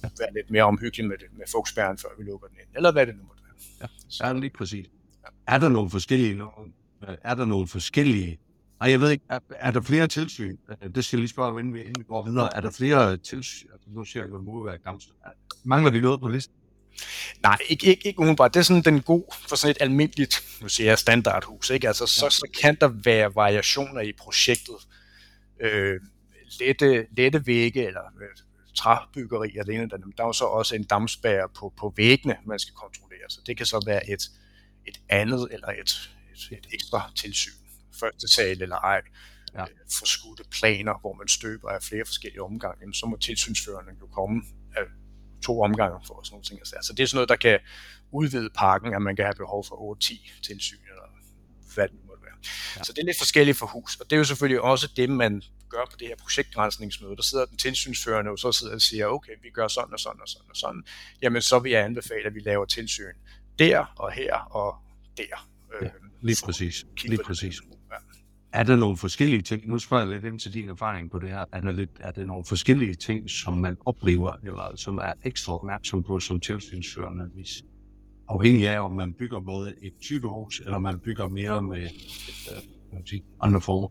[0.04, 0.08] Ja.
[0.18, 2.68] Vær lidt mere omhyggelig med, det, med fugtspærren, før vi lukker den ind.
[2.76, 3.54] Eller hvad det nu måtte være.
[3.80, 4.32] Ja, så.
[4.32, 4.87] det lige præcis.
[5.22, 5.54] Ja.
[5.54, 6.42] Er der nogle forskellige,
[7.22, 8.40] er der nogle forskellige
[8.85, 10.57] og jeg ved ikke, er, er der flere tilsyn?
[10.94, 12.57] Det skal jeg lige spørge, inden vi, inden vi går videre.
[12.57, 13.68] Er der flere tilsyn?
[13.73, 15.03] Altså, nu siger jeg, at må være gammel.
[15.64, 16.55] Mangler vi noget på listen?
[17.42, 18.55] Nej, ikke, ikke, ikke umiddelbart.
[18.55, 21.87] Det er sådan den god for sådan et almindeligt, nu siger jeg standardhus, ikke?
[21.88, 24.77] Altså, så, så kan der være variationer i projektet.
[25.61, 26.01] Øh,
[26.61, 28.29] lette, lette vægge, eller øh,
[28.75, 32.37] træbyggeri, eller det ene, der, der er jo så også en dammspærre på, på væggene,
[32.47, 33.29] man skal kontrollere.
[33.29, 34.23] Så det kan så være et,
[34.87, 37.63] et andet, eller et, et, et ekstra tilsyn
[38.00, 39.00] første sal eller ej,
[39.54, 39.62] ja.
[39.62, 44.42] øh, forskudte planer, hvor man støber af flere forskellige omgange, så må tilsynsførende jo komme
[44.76, 44.83] af
[45.44, 46.61] to omgange for sådan nogle ting.
[46.61, 47.59] Altså det er sådan noget, der kan
[48.12, 51.09] udvide parken, at man kan have behov for 8-10 tilsyn, eller
[51.74, 52.38] hvad det måtte være.
[52.76, 52.83] Ja.
[52.83, 55.42] Så det er lidt forskelligt for hus, og det er jo selvfølgelig også det, man
[55.68, 57.16] gør på det her projektgrænsningsmøde.
[57.16, 60.20] Der sidder den tilsynsførende og så sidder og siger, okay, vi gør sådan og sådan
[60.20, 60.83] og sådan og sådan.
[61.22, 63.14] Jamen, så vil jeg anbefale, at vi laver tilsyn
[63.59, 64.76] der og her og
[65.16, 65.48] der.
[65.83, 65.90] Ja,
[66.22, 66.85] lige præcis.
[67.04, 67.61] Lige præcis.
[68.54, 71.28] Er der nogle forskellige ting, nu spørger jeg lidt ind til din erfaring på det
[71.28, 75.12] her, er der, lidt, er der nogle forskellige ting, som man oplever, eller som er
[75.24, 77.62] ekstra opmærksom på som tilsynsførende, hvis
[78.28, 81.88] afhængig af, om man bygger både et typehus, eller man bygger mere med
[82.92, 83.88] uh, andre former?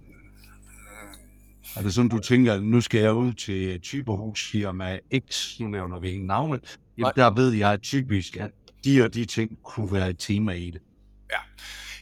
[1.77, 4.99] Er det sådan, du tænker, nu skal jeg ud til typehusfirma
[5.29, 6.59] X, nu nævner vi ingen navne,
[6.97, 8.51] jamen, der ved jeg typisk, at
[8.85, 10.81] de og de ting kunne være et tema i det.
[11.31, 11.37] Ja,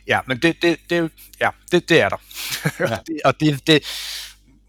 [0.08, 2.18] Ja, men det, det, det, ja, det, det er der.
[2.80, 2.98] Ja.
[3.30, 3.84] og det, det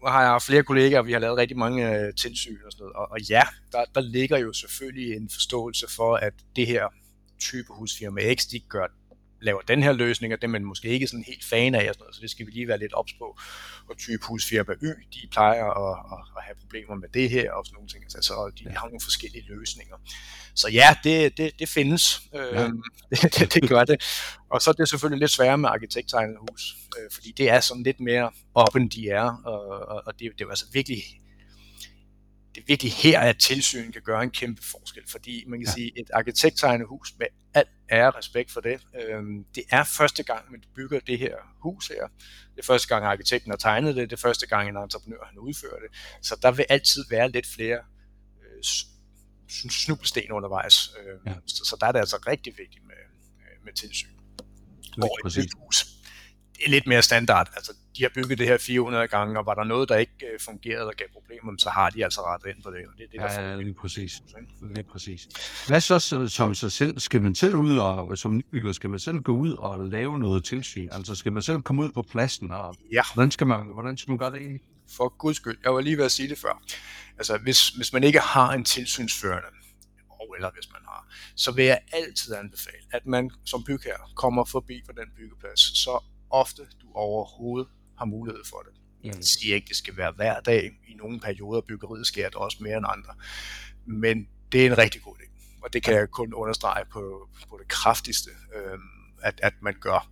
[0.07, 2.95] har jeg flere kollegaer, og vi har lavet rigtig mange uh, tilsyn og sådan noget.
[2.95, 6.87] Og, og ja, der, der ligger jo selvfølgelig en forståelse for, at det her
[7.39, 8.87] type husfirma X, de gør
[9.43, 11.93] laver den her løsning, og det er man måske ikke sådan helt fan af, og
[11.93, 13.39] sådan noget, så det skal vi lige være lidt ops på.
[13.89, 17.65] Og type husfirma Y, de plejer at, at, at have problemer med det her, og
[17.65, 18.03] sådan nogle ting.
[18.03, 19.95] Altså, de har nogle forskellige løsninger.
[20.55, 22.21] Så ja, det, det, det findes.
[22.33, 22.65] Ja.
[22.65, 23.97] Øhm, det, det, det gør det.
[24.49, 27.83] Og så er det selvfølgelig lidt sværere med arkitekttegnet hus, øh, fordi det er sådan
[27.83, 31.03] lidt mere op end de er, og, og, og det, det er altså virkelig
[32.55, 35.73] det er virkelig her, at tilsyn kan gøre en kæmpe forskel, fordi man kan ja.
[35.73, 40.51] sige, et arkitekttegnet hus med al ære respekt for det, øhm, det er første gang,
[40.51, 42.07] man bygger det her hus her.
[42.55, 45.39] Det er første gang, arkitekten har tegnet det, det er første gang, en entreprenør har
[45.39, 45.99] udført det.
[46.21, 47.79] Så der vil altid være lidt flere
[48.41, 48.63] øh,
[49.71, 50.95] snublesten undervejs.
[50.99, 51.35] Øh, ja.
[51.45, 52.95] så, så der er det altså rigtig vigtigt med,
[53.39, 54.09] øh, med tilsyn.
[54.97, 55.85] Hvor et hus,
[56.67, 57.49] lidt mere standard.
[57.55, 60.39] Altså, de har bygget det her 400 gange, og var der noget, der ikke øh,
[60.39, 62.77] fungerede og gav problemer, så har de altså rettet ind på det.
[62.87, 64.21] Og det, er det der ja, lige præcis.
[64.75, 65.27] Lige præcis.
[65.67, 66.99] Hvad så som sig selv?
[66.99, 70.43] Skal man selv ud, og som nybygger, skal man selv gå ud og lave noget
[70.43, 70.89] tilsyn?
[70.91, 72.51] Altså skal man selv komme ud på pladsen?
[72.51, 73.01] Og ja.
[73.13, 74.61] Hvordan skal man, hvordan skal man gøre det egentlig?
[74.97, 75.57] For guds skyld.
[75.63, 76.61] Jeg var lige ved at sige det før.
[77.17, 79.47] Altså hvis, hvis man ikke har en tilsynsførende,
[80.09, 84.45] og eller hvis man har, så vil jeg altid anbefale, at man som bygherre kommer
[84.45, 88.73] forbi på den byggeplads, så ofte du overhovedet har mulighed for det.
[89.03, 90.71] Jeg siger ikke, at det skal være hver dag.
[90.87, 93.13] I nogle perioder byggeriet sker det også mere end andre.
[93.85, 95.29] Men det er en rigtig god idé.
[95.63, 98.77] Og det kan jeg kun understrege på, på det kraftigste, øh,
[99.21, 100.09] at, at man gør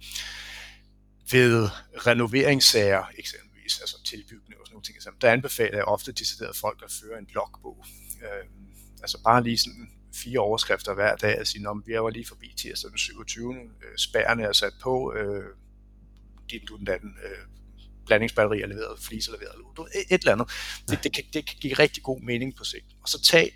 [1.32, 1.70] ved
[2.08, 5.22] renoveringssager eksempelvis, altså tilbygning og sådan nogle ting.
[5.22, 7.86] Der anbefaler jeg ofte decideret folk at føre en logbog.
[8.22, 8.50] Øh,
[9.02, 12.54] altså bare lige sådan fire overskrifter hver dag og sige, om vi var lige forbi
[12.58, 13.54] tirsdag den 27.
[13.54, 15.46] Øh, spærrene er sat på, øh,
[16.52, 17.46] dit du den anden, øh,
[18.06, 20.48] blandingsbatteri er leveret, flis er leveret, du, et, et eller andet.
[20.90, 22.86] Det, det, kan, det kan give rigtig god mening på sigt.
[23.04, 23.52] Og så tag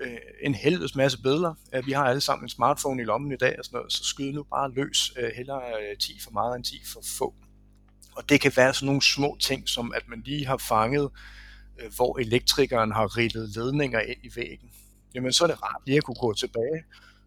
[0.00, 1.54] øh, en helvedes masse billeder.
[1.74, 4.04] Øh, vi har alle sammen en smartphone i lommen i dag, og sådan noget, så
[4.04, 5.12] skyd nu bare løs.
[5.18, 7.34] Øh, hellere øh, 10 for meget end 10 for få.
[8.16, 11.10] Og det kan være sådan nogle små ting, som at man lige har fanget,
[11.80, 14.70] øh, hvor elektrikeren har rillet ledninger ind i væggen.
[15.14, 16.84] Jamen så er det rart lige at kunne gå tilbage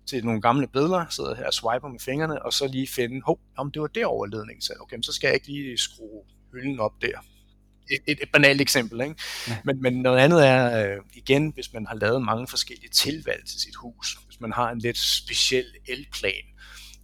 [0.07, 3.39] til nogle gamle billeder, sidder her og swiper med fingrene, og så lige finde, hov,
[3.57, 6.93] om det var derovre ledningen, så okay, så skal jeg ikke lige skrue hylden op
[7.01, 7.25] der.
[7.91, 9.15] Et, et, et banalt eksempel, ikke?
[9.47, 9.57] Ja.
[9.63, 13.59] Men, men noget andet er, øh, igen, hvis man har lavet mange forskellige tilvalg til
[13.59, 16.45] sit hus, hvis man har en lidt speciel elplan,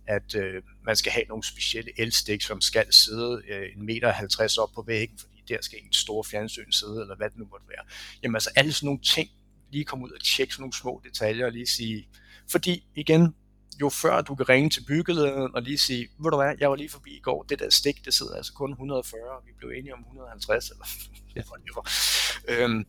[0.07, 4.57] at øh, man skal have nogle specielle elstik, som skal sidde øh, en meter 50
[4.57, 7.65] op på væggen, fordi der skal en stor fjernsyn sidde, eller hvad det nu måtte
[7.69, 7.85] være.
[8.23, 9.29] Jamen altså alle sådan nogle ting,
[9.71, 12.09] lige komme ud og tjekke sådan nogle små detaljer, og lige sige,
[12.51, 13.35] fordi igen,
[13.81, 16.75] jo før du kan ringe til byggelederen og lige sige, ved du hvad, jeg var
[16.75, 19.69] lige forbi i går, det der stik, det sidder altså kun 140, og vi blev
[19.69, 20.85] enige om 150, eller
[21.35, 22.63] ja.
[22.63, 22.85] øhm,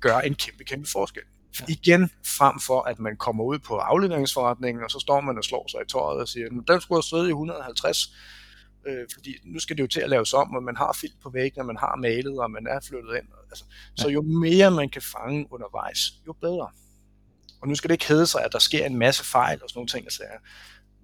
[0.00, 1.22] gør en kæmpe, kæmpe forskel.
[1.60, 1.64] Ja.
[1.68, 5.68] Igen, frem for at man kommer ud på afleveringsforretningen, og så står man og slår
[5.68, 8.14] sig i tøjet og siger, den skulle have stået i 150,
[8.86, 11.30] øh, fordi nu skal det jo til at laves om, og man har filt på
[11.30, 13.28] væggene, man har malet, og man er flyttet ind.
[13.50, 14.02] Altså, ja.
[14.02, 16.68] Så jo mere man kan fange undervejs, jo bedre.
[17.60, 19.78] Og nu skal det ikke hedde sig, at der sker en masse fejl og sådan
[19.78, 20.38] nogle ting, jeg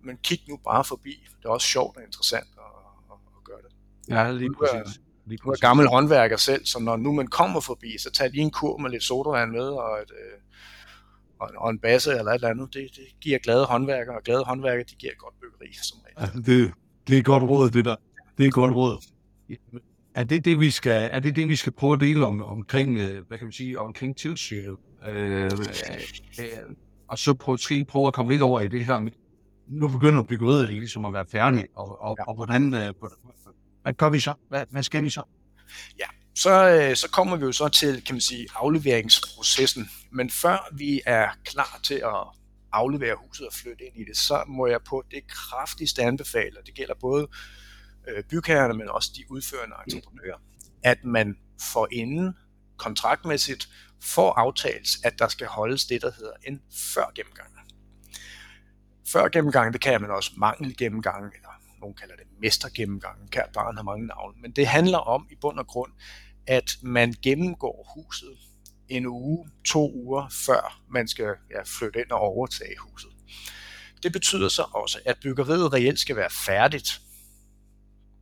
[0.04, 1.28] men kig nu bare forbi.
[1.38, 2.62] Det er også sjovt og interessant at,
[3.10, 3.72] at, at gøre det.
[4.08, 5.00] Ja, lige præcis.
[5.26, 8.42] Lige nu er gammel håndværker selv, så når nu man kommer forbi, så tag lige
[8.42, 10.38] en kur med lidt sodavand med og, et, øh,
[11.38, 12.74] og, en, og en basse eller et eller andet.
[12.74, 16.30] Det, det giver glade håndværkere, og glade håndværkere, de giver godt byggeri som regel.
[16.34, 16.72] Ja, det,
[17.08, 17.96] det er godt råd, det der.
[18.38, 19.04] Det er godt råd.
[20.14, 22.98] Er det det, vi skal, er det det, vi skal prøve at dele om, omkring,
[22.98, 24.76] øh, hvad kan man sige, omkring tilsynet?
[25.08, 25.50] Øh, øh,
[27.08, 29.12] og så prøve, prøve at komme lidt over i det her med,
[29.68, 32.94] nu begynder byggeriet ligesom at være færdigt, og, og, og hvordan, øh,
[33.82, 34.34] hvad gør vi så?
[34.48, 35.22] Hvad, hvad skal vi så?
[35.98, 39.88] Ja, så, øh, så kommer vi jo så til, kan man sige, afleveringsprocessen.
[40.10, 42.41] Men før vi er klar til at
[42.72, 46.66] aflevere huset og flytte ind i det, så må jeg på det kraftigste anbefale, og
[46.66, 47.28] det gælder både
[48.08, 50.38] øh, bygherrerne, men også de udførende entreprenører,
[50.82, 51.36] at man
[51.72, 52.34] får inden
[52.76, 53.68] kontraktmæssigt
[54.02, 56.62] får aftalt, at der skal holdes det, der hedder en
[56.94, 57.48] før gennemgang.
[59.08, 61.48] Før gennemgang, det kan man også mangel gennemgang, eller
[61.80, 65.58] nogen kalder det mestergennemgang, kært barn har mange navne, men det handler om i bund
[65.58, 65.92] og grund,
[66.46, 68.38] at man gennemgår huset
[68.96, 73.10] en uge, to uger før man skal ja, flytte ind og overtage huset.
[74.02, 77.00] Det betyder så også, at byggeriet reelt skal være færdigt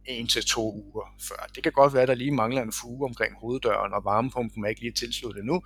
[0.05, 1.51] en til to uger før.
[1.55, 4.69] Det kan godt være, at der lige mangler en fuge omkring hoveddøren, og varmepumpen er
[4.69, 5.63] ikke lige tilsluttet nu,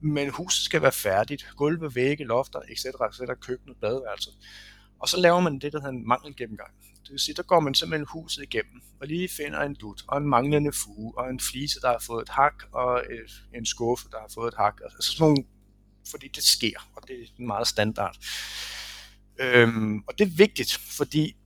[0.00, 1.46] men huset skal være færdigt.
[1.56, 4.32] Gulve, vægge, lofter, etc., etc., køkkenet, badeværelset.
[5.00, 6.70] Og så laver man det, der hedder en mangelgennemgang.
[7.04, 10.18] Det vil sige, der går man simpelthen huset igennem, og lige finder en lut, og
[10.18, 14.08] en manglende fuge, og en flise, der har fået et hak, og et, en skuffe,
[14.10, 14.80] der har fået et hak.
[14.84, 15.44] Altså sådan nogle,
[16.10, 18.16] fordi det sker, og det er meget standard.
[19.40, 21.36] Øhm, og det er vigtigt, fordi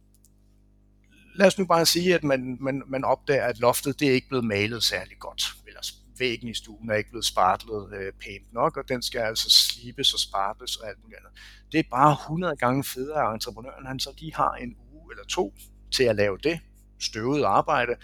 [1.34, 4.28] lad os nu bare sige, at man, man, man opdager, at loftet det er ikke
[4.28, 5.80] blevet malet særlig godt, eller
[6.18, 10.14] væggen i stuen er ikke blevet spartlet øh, pænt nok, og den skal altså slibes
[10.14, 11.32] og spartles og alt muligt andet.
[11.72, 14.76] Det er bare 100 gange federe, at entreprenøren han så lige har en
[15.08, 15.54] uge eller to
[15.90, 16.60] til at lave det
[17.00, 17.94] støvede arbejde,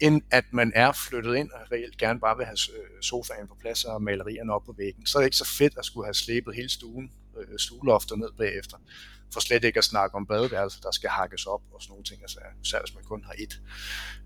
[0.00, 3.56] end at man er flyttet ind og reelt gerne bare vil have øh, sofaen på
[3.60, 5.06] plads og malerierne op på væggen.
[5.06, 8.16] Så er det ikke så fedt at skulle have slæbet hele stuen, øh, stueloftet stuelofter
[8.16, 8.76] ned bagefter.
[9.32, 12.22] For slet ikke at snakke om badeværelser, der skal hakkes op og sådan nogle ting,
[12.22, 13.60] altså, især hvis man kun har et.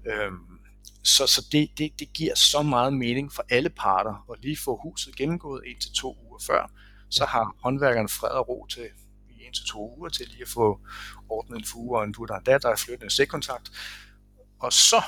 [0.07, 0.59] Øhm,
[1.05, 4.81] så så det, det, det giver så meget mening for alle parter at lige få
[4.83, 6.71] huset gennemgået en til to uger før.
[7.11, 8.89] Så har håndværkeren fred og ro til
[9.53, 10.81] en til to uger til lige at få
[11.29, 13.71] ordnet en fuge og en du der er der er flyttet en stikkontakt.
[14.61, 15.03] Og så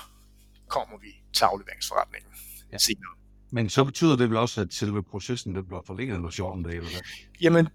[0.69, 2.33] kommer vi til afleveringsforretningen
[2.73, 2.79] ja.
[2.79, 3.15] senere.
[3.51, 6.77] Men så betyder det vel også, at selve processen det bliver forlænget med 14 dage,
[6.77, 7.01] eller hvad?
[7.41, 7.69] Jamen,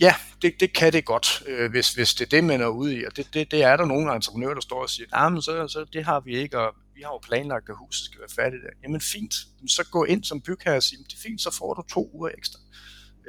[0.00, 2.96] Ja, det, det kan det godt, øh, hvis, hvis det er det, man er ude
[2.96, 3.04] i.
[3.04, 5.68] Og det, det, det er der nogle entreprenører, der står og siger, nah, men så,
[5.68, 8.62] så det har vi ikke, og vi har jo planlagt, at huset skal være færdigt.
[8.62, 8.70] Der.
[8.82, 9.34] Jamen fint,
[9.68, 12.30] så gå ind som bygherre og sige, det er fint, så får du to uger
[12.38, 12.58] ekstra.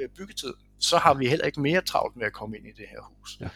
[0.00, 2.86] øh, byggetid, så har vi heller ikke mere travlt med at komme ind i det
[2.90, 3.38] her hus.
[3.40, 3.48] Ja.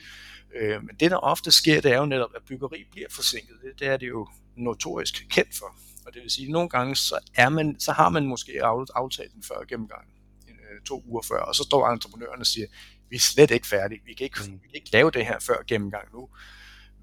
[0.54, 3.56] Øh, men det, der ofte sker, det er jo netop, at byggeri bliver forsinket.
[3.62, 5.76] Det, det er det jo notorisk kendt for.
[6.06, 9.32] Og det vil sige, at nogle gange, så, er man, så har man måske aftalt
[9.34, 10.04] den før gennemgang,
[10.48, 12.66] øh, to uger før, og så står entreprenøren og siger,
[13.10, 14.52] vi er slet ikke færdige, vi kan ikke, mm.
[14.52, 16.28] vi kan ikke lave det her før gennemgang nu.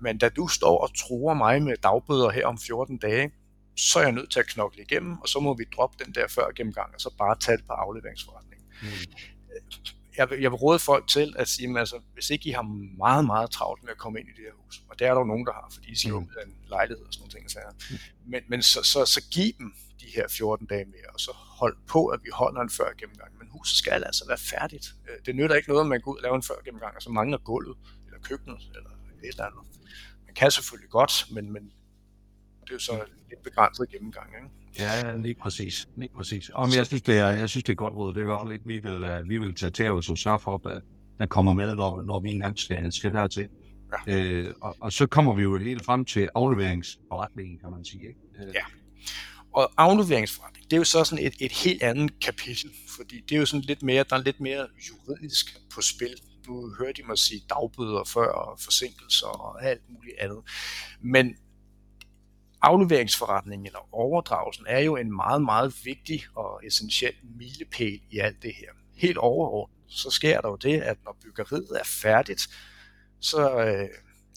[0.02, 3.32] Men da du står og tror mig med dagbøder her om 14 dage,
[3.78, 6.28] så er jeg nødt til at knokle igennem, og så må vi droppe den der
[6.28, 8.62] før gennemgang, og så bare tage det på afleveringsforretning.
[8.82, 8.88] Mm.
[10.20, 12.66] Jeg, jeg vil råde folk til at sige, altså, hvis ikke I har
[12.98, 15.22] meget, meget travlt med at komme ind i det her hus, og det er der
[15.24, 16.18] jo nogen, der har, fordi de skal mm.
[16.18, 17.98] ud af en lejlighed og sådan nogle ting, så, mm.
[18.32, 21.78] men, men så, så, så giv dem de her 14 dage mere, og så hold
[21.88, 23.32] på, at vi holder en før gennemgang.
[23.40, 24.86] Men huset skal altså være færdigt.
[25.08, 27.02] Øh, det nytter ikke noget, at man går ud og laver en før gennemgang, og
[27.02, 28.90] så mangler gulvet, eller køkkenet, eller
[29.24, 29.64] et eller andet.
[30.26, 31.72] Man kan selvfølgelig godt, men, men
[32.70, 34.28] det er jo så lidt begrænset gennemgang.
[34.36, 34.50] Ikke?
[34.80, 35.88] Ja, lige præcis.
[35.98, 36.50] Lige præcis.
[36.50, 38.14] Og jeg synes, det er, jeg synes, det er godt råd.
[38.14, 40.68] Det er godt lidt, vi vil, uh, vi vil tage til os og sørge for,
[40.68, 40.82] at
[41.20, 43.48] der kommer med, når, når vi engang skal, skal dertil.
[44.08, 44.18] Ja.
[44.18, 48.08] Øh, og, og, så kommer vi jo helt frem til afleveringsforretningen, kan man sige.
[48.08, 48.20] Ikke?
[48.40, 48.54] Øh.
[48.54, 48.64] Ja.
[49.54, 53.40] Og afleveringsforretning, det er jo så sådan et, et helt andet kapitel, fordi det er
[53.40, 56.16] jo sådan lidt mere, der er lidt mere juridisk på spil.
[56.48, 60.40] Nu hørte de mig sige dagbøder før, og forsinkelser og alt muligt andet.
[61.02, 61.36] Men
[62.62, 68.54] afleveringsforretningen eller overdragelsen er jo en meget, meget vigtig og essentiel milepæl i alt det
[68.56, 68.70] her.
[68.96, 72.48] Helt overordnet, så sker der jo det, at når byggeriet er færdigt,
[73.22, 73.90] så, øh,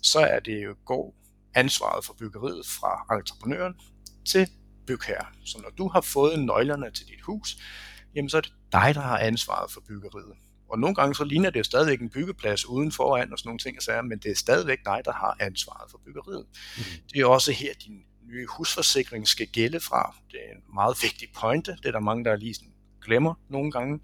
[0.02, 1.12] så er det jo god
[1.54, 3.74] ansvaret for byggeriet fra entreprenøren
[4.26, 4.48] til
[4.86, 5.26] bygherre.
[5.44, 7.56] Så når du har fået nøglerne til dit hus,
[8.14, 10.36] jamen så er det dig, der har ansvaret for byggeriet.
[10.68, 13.58] Og nogle gange så ligner det jo stadigvæk en byggeplads uden foran og sådan nogle
[13.58, 16.46] ting, men det er stadigvæk dig, der har ansvaret for byggeriet.
[16.76, 16.82] Mm.
[17.12, 20.16] Det er også her, din nye husforsikring skal gælde fra.
[20.30, 21.72] Det er en meget vigtig pointe.
[21.72, 22.54] Det er der mange, der lige
[23.04, 24.00] glemmer nogle gange.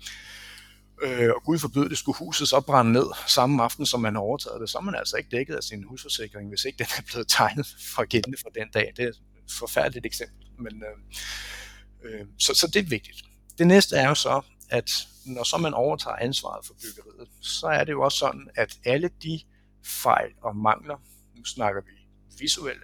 [1.03, 4.23] Øh, og Gud forbyde, det skulle huset så brænde ned samme aften, som man har
[4.23, 7.03] overtaget det, så er man altså ikke dækket af sin husforsikring, hvis ikke den er
[7.07, 8.93] blevet tegnet fra gældende for den dag.
[8.97, 9.21] Det er et
[9.59, 10.47] forfærdeligt eksempel.
[10.59, 13.23] Men, øh, øh, så, så det er vigtigt.
[13.59, 14.91] Det næste er jo så, at
[15.27, 19.11] når så man overtager ansvaret for byggeriet, så er det jo også sådan, at alle
[19.23, 19.41] de
[19.85, 20.97] fejl og mangler,
[21.37, 21.93] nu snakker vi
[22.39, 22.81] visuelle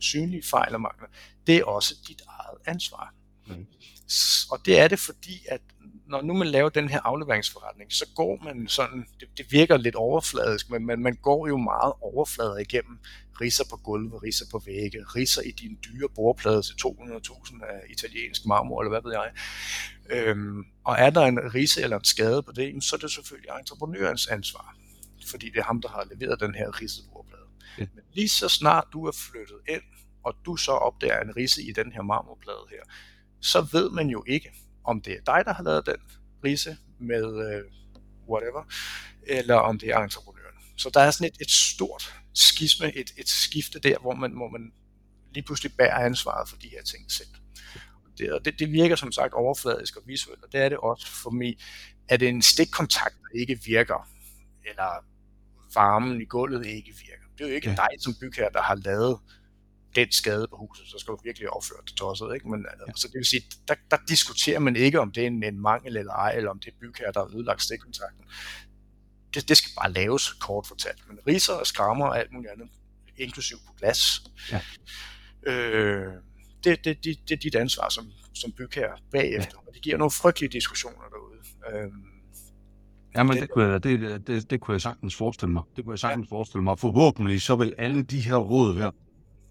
[0.00, 1.08] synlige fejl og mangler,
[1.46, 3.14] det er også dit eget ansvar.
[3.46, 3.66] Mm.
[4.50, 5.60] Og det er det, fordi at
[6.06, 9.94] når nu man laver den her afleveringsforretning, så går man sådan, det, det virker lidt
[9.94, 12.98] overfladisk, men man, man går jo meget overflader igennem
[13.40, 18.46] riser på gulve, riser på vægge, riser i din dyre bordplade til 200.000 af italiensk
[18.46, 19.30] marmor, eller hvad ved jeg.
[20.10, 23.50] Øhm, og er der en rise eller en skade på det, så er det selvfølgelig
[23.60, 24.76] entreprenørens ansvar,
[25.26, 27.06] fordi det er ham, der har leveret den her risede.
[27.78, 27.86] Ja.
[27.94, 29.82] Men lige så snart du er flyttet ind,
[30.24, 32.82] og du så opdager en rise i den her marmorplade her,
[33.40, 34.50] så ved man jo ikke,
[34.84, 36.00] om det er dig, der har lavet den
[36.44, 37.62] rise med øh,
[38.28, 38.64] whatever,
[39.22, 40.54] eller om det er entreprenøren.
[40.76, 44.48] Så der er sådan et, et stort skisme, et, et skifte der, hvor man, hvor
[44.48, 44.72] man
[45.34, 47.28] lige pludselig bærer ansvaret for de her ting selv.
[48.18, 51.06] Det, og det, det virker som sagt overfladisk og visuelt, og det er det også
[51.06, 51.58] for mig.
[52.08, 54.08] Er det en stikkontakt, der ikke virker,
[54.64, 55.04] eller
[55.74, 57.25] varmen i gulvet ikke virker?
[57.38, 57.76] Det er jo ikke ja.
[57.76, 59.18] dig som bygherre, der har lavet
[59.96, 62.34] den skade på huset, så skal du virkelig opføre det tosset.
[62.34, 62.48] Ikke?
[62.48, 62.84] Men, ja.
[62.88, 65.96] altså, det vil sige, der, der diskuterer man ikke, om det er en, en mangel
[65.96, 68.24] eller ej, eller om det er bygherre, der har ødelagt stikkontakten.
[69.34, 71.08] Det, det skal bare laves, kort fortalt.
[71.08, 72.68] Men riser og skrammer og alt muligt andet,
[73.16, 74.22] inklusiv på glas,
[74.52, 74.60] ja.
[75.52, 76.12] øh,
[76.64, 79.58] det, det, det, det er dit ansvar som, som bygherre bagefter.
[79.62, 79.68] Ja.
[79.68, 81.38] Og det giver nogle frygtelige diskussioner derude.
[81.72, 81.90] Øh,
[83.16, 85.62] Jamen, det, kunne jeg, det, det, det kunne jeg sagtens forestille mig.
[85.76, 86.36] Det kunne jeg sagtens ja.
[86.36, 86.78] forestille mig.
[86.78, 88.90] Forhåbentlig så vil alle de her råd her,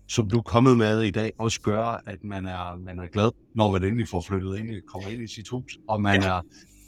[0.08, 3.32] som du er kommet med i dag, også gøre, at man er, man er glad,
[3.56, 6.28] når man endelig får flyttet ind, kommer ind i sit hus, og man ja.
[6.28, 6.42] er,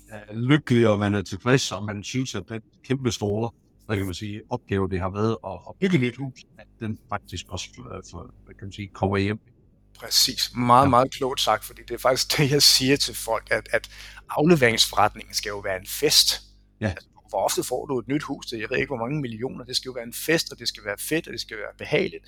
[0.09, 3.49] er lykkelig, og man er tilfreds, og man synes, at den kæmpe store
[3.87, 6.99] hvad kan man sige, opgave, det har været at, at bygge et hus, at den
[7.09, 9.39] faktisk også øh, for, hvad kan man sige, kommer hjem.
[9.99, 10.51] Præcis.
[10.55, 10.89] Meget, ja.
[10.89, 13.89] meget klogt sagt, fordi det er faktisk det, jeg siger til folk, at, at
[14.29, 16.46] afleveringsforretningen skal jo være en fest.
[16.81, 16.89] Ja.
[16.89, 19.63] Altså, hvor ofte får du et nyt hus til, jeg ved ikke hvor mange millioner,
[19.65, 21.73] det skal jo være en fest, og det skal være fedt, og det skal være
[21.77, 22.23] behageligt.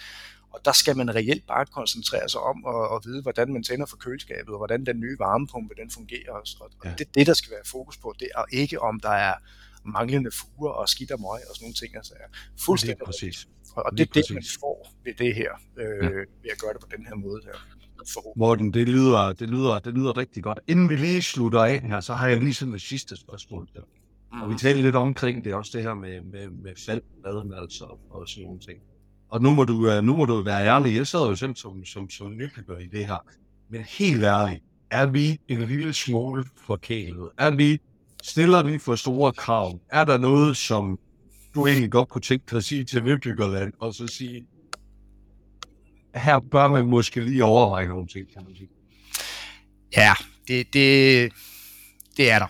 [0.51, 3.85] Og der skal man reelt bare koncentrere sig om at, at vide, hvordan man tænder
[3.85, 6.31] for køleskabet, og hvordan den nye varmepumpe den fungerer.
[6.31, 6.91] Og, og ja.
[6.97, 8.15] det er det, der skal være fokus på.
[8.19, 9.33] Det er ikke om der er
[9.85, 11.95] manglende fuger og skidt og møg og sådan nogle ting.
[11.95, 12.13] Altså,
[12.65, 13.47] fuldstændig præcis.
[13.75, 16.09] Og, og det er det, man får ved det her, øh, ja.
[16.43, 17.53] ved at gøre det på den her måde her.
[18.35, 20.59] Morten, det lyder, det, lyder, det lyder rigtig godt.
[20.67, 23.67] Inden vi lige slutter af her, så har jeg lige sådan et sidste spørgsmål.
[23.75, 23.81] Der.
[24.33, 24.41] Mm.
[24.41, 28.27] Og vi taler lidt omkring det, også det her med, med, med faldmaden altså, og
[28.27, 28.79] sådan nogle ting.
[29.29, 30.95] Og nu må du, øh, nu må du være ærlig.
[30.95, 33.25] Jeg sidder jo selv som, som, som nybygger i det her.
[33.69, 37.29] Men helt ærligt, er vi en lille smule forkælet?
[37.37, 37.79] Er vi
[38.23, 39.79] stiller vi for store krav?
[39.89, 40.99] Er der noget, som
[41.55, 44.45] du egentlig godt kunne tænke dig at sige til Nybyggerland, og så sige,
[46.15, 48.69] her bør man måske lige overveje nogle ting, kan man sige.
[49.97, 50.13] Ja,
[50.47, 51.31] det, det,
[52.17, 52.47] det er der.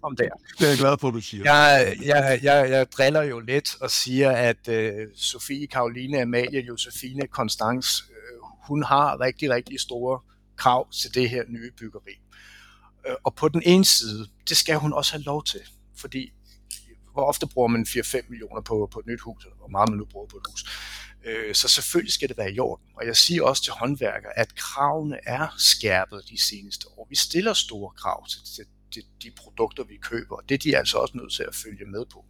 [0.00, 0.36] Som det er.
[0.58, 1.44] Det er jeg glad for, du siger.
[1.44, 7.26] Jeg, jeg, jeg, jeg driller jo lidt og siger, at uh, Sofie, Karoline, Amalie, Josefine,
[7.26, 10.20] Konstans, uh, hun har rigtig, rigtig store
[10.56, 12.20] krav til det her nye byggeri.
[13.08, 15.60] Uh, og på den ene side, det skal hun også have lov til,
[15.96, 16.32] fordi
[17.12, 19.98] hvor ofte bruger man 4-5 millioner på, på et nyt hus, eller hvor meget man
[19.98, 20.64] nu bruger på et hus.
[21.24, 22.86] Øh, så selvfølgelig skal det være i orden.
[22.96, 27.06] Og jeg siger også til håndværkere, at kravene er skærpet de seneste år.
[27.10, 30.76] Vi stiller store krav til, til, til de produkter, vi køber, og det er de
[30.76, 32.24] altså også nødt til at følge med på.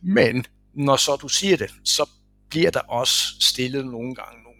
[0.00, 2.10] Men når så du siger det, så
[2.50, 4.58] bliver der også stillet nogle gange nogle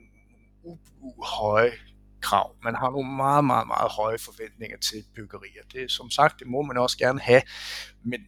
[1.24, 1.72] høje
[2.20, 2.56] krav.
[2.62, 5.62] Man har nogle meget, meget, meget høje forventninger til byggerier.
[5.72, 7.42] Det som sagt, det må man også gerne have,
[8.04, 8.20] men,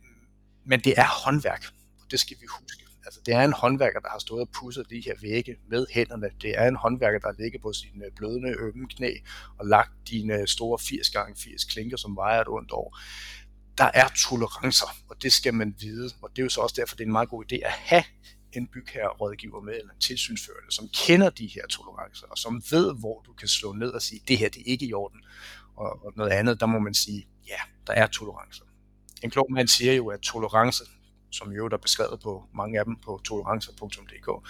[0.66, 1.64] men det er håndværk,
[2.00, 2.87] og det skal vi huske.
[3.08, 6.30] Altså, det er en håndværker, der har stået og pudset de her vægge med hænderne.
[6.42, 9.12] Det er en håndværker, der ligger på sine øh, blødende ømme knæ
[9.58, 12.98] og lagt dine øh, store 80 gange 80 klinker, som vejer et ondt år.
[13.78, 16.10] Der er tolerancer, og det skal man vide.
[16.22, 18.04] Og det er jo så også derfor, det er en meget god idé at have
[18.52, 23.22] en bygherrerådgiver med, eller en tilsynsførende, som kender de her tolerancer, og som ved, hvor
[23.26, 25.20] du kan slå ned og sige, det her det er ikke i orden.
[25.76, 28.64] Og, og noget andet, der må man sige, ja, der er tolerancer.
[29.22, 30.84] En klog mand siger jo, at tolerance,
[31.30, 34.48] som jo er beskrevet på mange af dem på tolerancer.dk,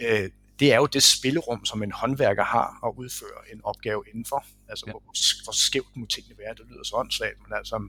[0.00, 4.44] øh, det er jo det spillerum, som en håndværker har at udføre en opgave indenfor.
[4.68, 4.92] Altså, ja.
[4.92, 5.02] hvor,
[5.44, 7.88] hvor skævt må tingene være, det lyder så åndssvagt, men altså,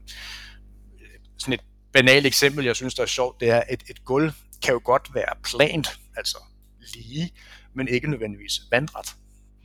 [1.38, 1.60] sådan et
[1.92, 4.80] banalt eksempel, jeg synes, der er sjovt, det er, at et, et gulv kan jo
[4.84, 6.38] godt være plant, altså
[6.94, 7.32] lige,
[7.74, 9.16] men ikke nødvendigvis vandret.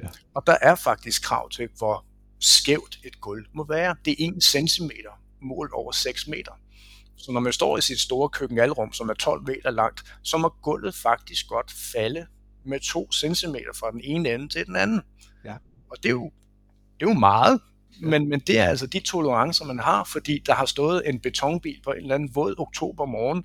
[0.04, 0.08] Ja.
[0.36, 2.06] Og der er faktisk krav til, hvor
[2.40, 3.96] skævt et gulv må være.
[4.06, 4.90] Det er 1 cm
[5.42, 6.52] målt over 6 meter.
[7.20, 10.54] Så når man står i sit store køkkenalrum, som er 12 meter langt, så må
[10.62, 12.26] gulvet faktisk godt falde
[12.66, 15.02] med 2 cm fra den ene ende til den anden.
[15.46, 15.56] Ja.
[15.92, 16.32] Og det er jo,
[17.00, 17.62] det er jo meget,
[18.02, 21.82] men, men det er altså de tolerancer, man har, fordi der har stået en betonbil
[21.84, 23.44] på en eller anden våd oktober morgen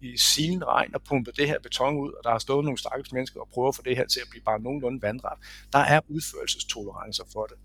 [0.00, 3.12] i silen regn og pumpet det her beton ud, og der har stået nogle stakkels
[3.12, 5.38] mennesker og prøver at få det her til at blive bare nogenlunde vandret.
[5.72, 7.56] Der er udførelsestolerancer for det.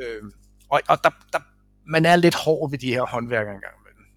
[0.00, 0.22] Øh,
[0.68, 1.38] og og der, der,
[1.86, 3.74] man er lidt hård ved de her håndværkere engang.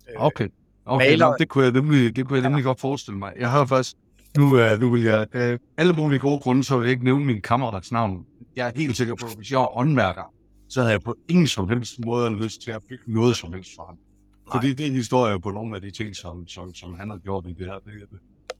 [0.09, 0.49] Øh, okay.
[0.86, 1.36] Okay, maler.
[1.36, 2.68] det kunne jeg nemlig, det kunne jeg nemlig ja.
[2.68, 3.34] godt forestille mig.
[3.40, 3.96] Jeg har faktisk,
[4.38, 7.26] nu, uh, nu vil jeg, uh, alle mulige gode grunde, så vil jeg ikke nævne
[7.26, 8.26] min kammerats navn.
[8.56, 10.34] Jeg er helt sikker på, at hvis jeg var åndmærker,
[10.70, 13.72] så havde jeg på ingen som helst måde lyst til at bygge noget som helst
[13.76, 13.96] for ham.
[13.96, 14.58] Nej.
[14.58, 17.18] Fordi det er en historie på nogle af de ting, som, som, som han har
[17.18, 17.74] gjort i det her.
[17.74, 18.20] Det,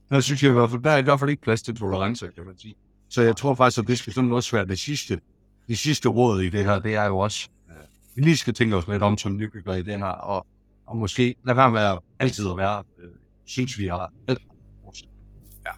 [0.10, 2.28] der synes jeg i hvert fald, der er i hvert fald ikke plads til tolerance,
[2.36, 2.76] kan man sige.
[3.10, 5.20] Så jeg tror faktisk, at det skal sådan også være det sidste,
[5.68, 7.50] det sidste råd i det her, det er jo også,
[8.16, 10.46] vi lige skal tænke os lidt om som nybygger i den her, og
[10.88, 13.10] og måske lade være med at altid at være, øh,
[13.46, 14.12] synes vi har
[15.66, 15.72] Ja,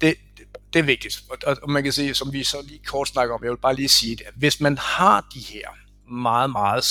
[0.00, 2.80] det, det, det er vigtigt, og, og, og man kan sige, som vi så lige
[2.86, 5.68] kort snakker om, jeg vil bare lige sige, at hvis man har de her
[6.10, 6.84] meget, meget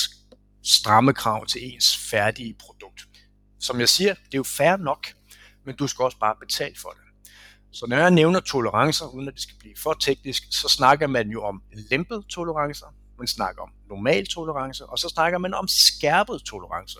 [0.64, 3.08] stramme krav til ens færdige produkt,
[3.60, 5.08] som jeg siger, det er jo fair nok,
[5.66, 7.30] men du skal også bare betale for det.
[7.72, 11.30] Så når jeg nævner tolerancer, uden at det skal blive for teknisk, så snakker man
[11.30, 11.62] jo om
[11.92, 12.86] lempet tolerancer,
[13.18, 17.00] man snakker om normal tolerance, og så snakker man om skærpet tolerance.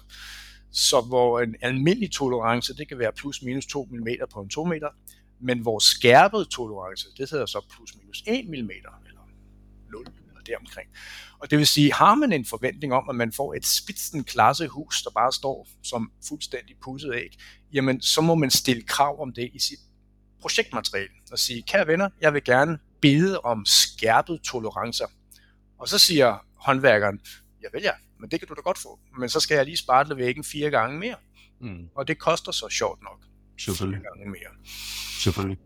[0.76, 4.66] Så hvor en almindelig tolerance, det kan være plus minus 2 mm på en 2
[4.66, 4.90] meter,
[5.40, 8.70] men vores skærpede tolerance, det hedder så plus minus 1 mm, eller
[9.92, 10.90] 0 eller deromkring.
[11.40, 14.26] Og det vil sige, har man en forventning om, at man får et spidsen
[14.70, 17.38] hus, der bare står som fuldstændig pudset æg,
[17.74, 19.80] jamen så må man stille krav om det i sit
[20.42, 25.06] projektmateriale og sige, kære venner, jeg vil gerne bede om skærpet tolerancer.
[25.80, 27.20] Og så siger håndværkeren,
[27.64, 29.00] ja vel ja, men det kan du da godt få.
[29.20, 31.16] Men så skal jeg lige spartle væggen fire gange mere.
[31.62, 31.90] Mm.
[31.96, 33.20] Og det koster så sjovt nok
[33.60, 34.00] Selvfølgelig.
[34.00, 34.66] fire gange mere.
[35.24, 35.60] Selvfølgelig.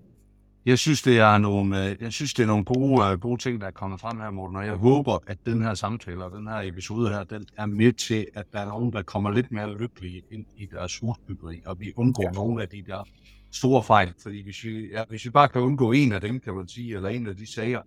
[0.66, 3.62] Jeg synes, det er nogle, øh, jeg synes, det er nogle gode, øh, gode ting,
[3.62, 6.48] der er kommet frem her, Morten, og jeg håber, at den her samtale og den
[6.48, 9.78] her episode her, den er med til, at der er nogen, der kommer lidt mere
[9.78, 12.32] lykkelige ind i deres husbyggeri, og vi undgår ja.
[12.32, 13.08] nogle af de der
[13.52, 16.56] store fejl, fordi hvis vi, ja, hvis vi bare kan undgå en af dem, kan
[16.56, 17.82] man sige, eller en af de sager,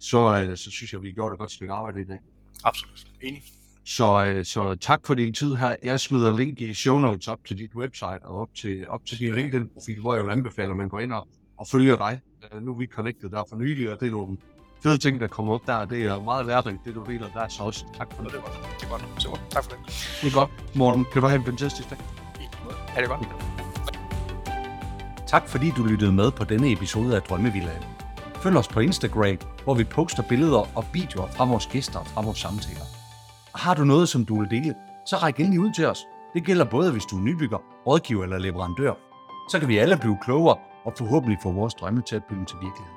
[0.00, 2.18] så, øh, så synes jeg, vi har gjort et godt stykke arbejde i dag.
[2.64, 3.06] Absolut.
[3.22, 3.42] Enig.
[3.86, 5.76] Så, øh, så tak for din tid her.
[5.82, 9.18] Jeg smider link i show notes op til dit website og op til, op til
[9.18, 11.28] din LinkedIn-profil, hvor jeg vil anbefale, at man går ind og,
[11.58, 12.20] og følger dig.
[12.54, 14.36] Uh, nu er vi connected der for nylig, og det er nogle
[14.82, 15.84] fede ting, der kommer op der.
[15.84, 18.32] Det er meget lærerigt, det du deler der, så også tak for det.
[18.32, 18.80] Det er godt.
[18.80, 19.22] Det er godt.
[19.22, 19.36] Super.
[19.50, 19.78] Tak for det.
[20.22, 20.76] Det er godt.
[20.76, 21.98] Morten, kan du have en fantastisk dag?
[22.96, 23.28] Ja, det er godt.
[25.26, 27.82] Tak fordi du lyttede med på denne episode af Drømmevillaen.
[28.34, 32.22] Følg os på Instagram, hvor vi poster billeder og videoer fra vores gæster og fra
[32.22, 32.93] vores samtaler.
[33.54, 34.74] Har du noget, som du vil dele,
[35.06, 36.06] så ræk endelig ud til os.
[36.34, 38.92] Det gælder både, hvis du er nybygger, rådgiver eller leverandør.
[39.50, 42.56] Så kan vi alle blive klogere og forhåbentlig få vores drømme til at blive til
[42.62, 42.93] virkelighed.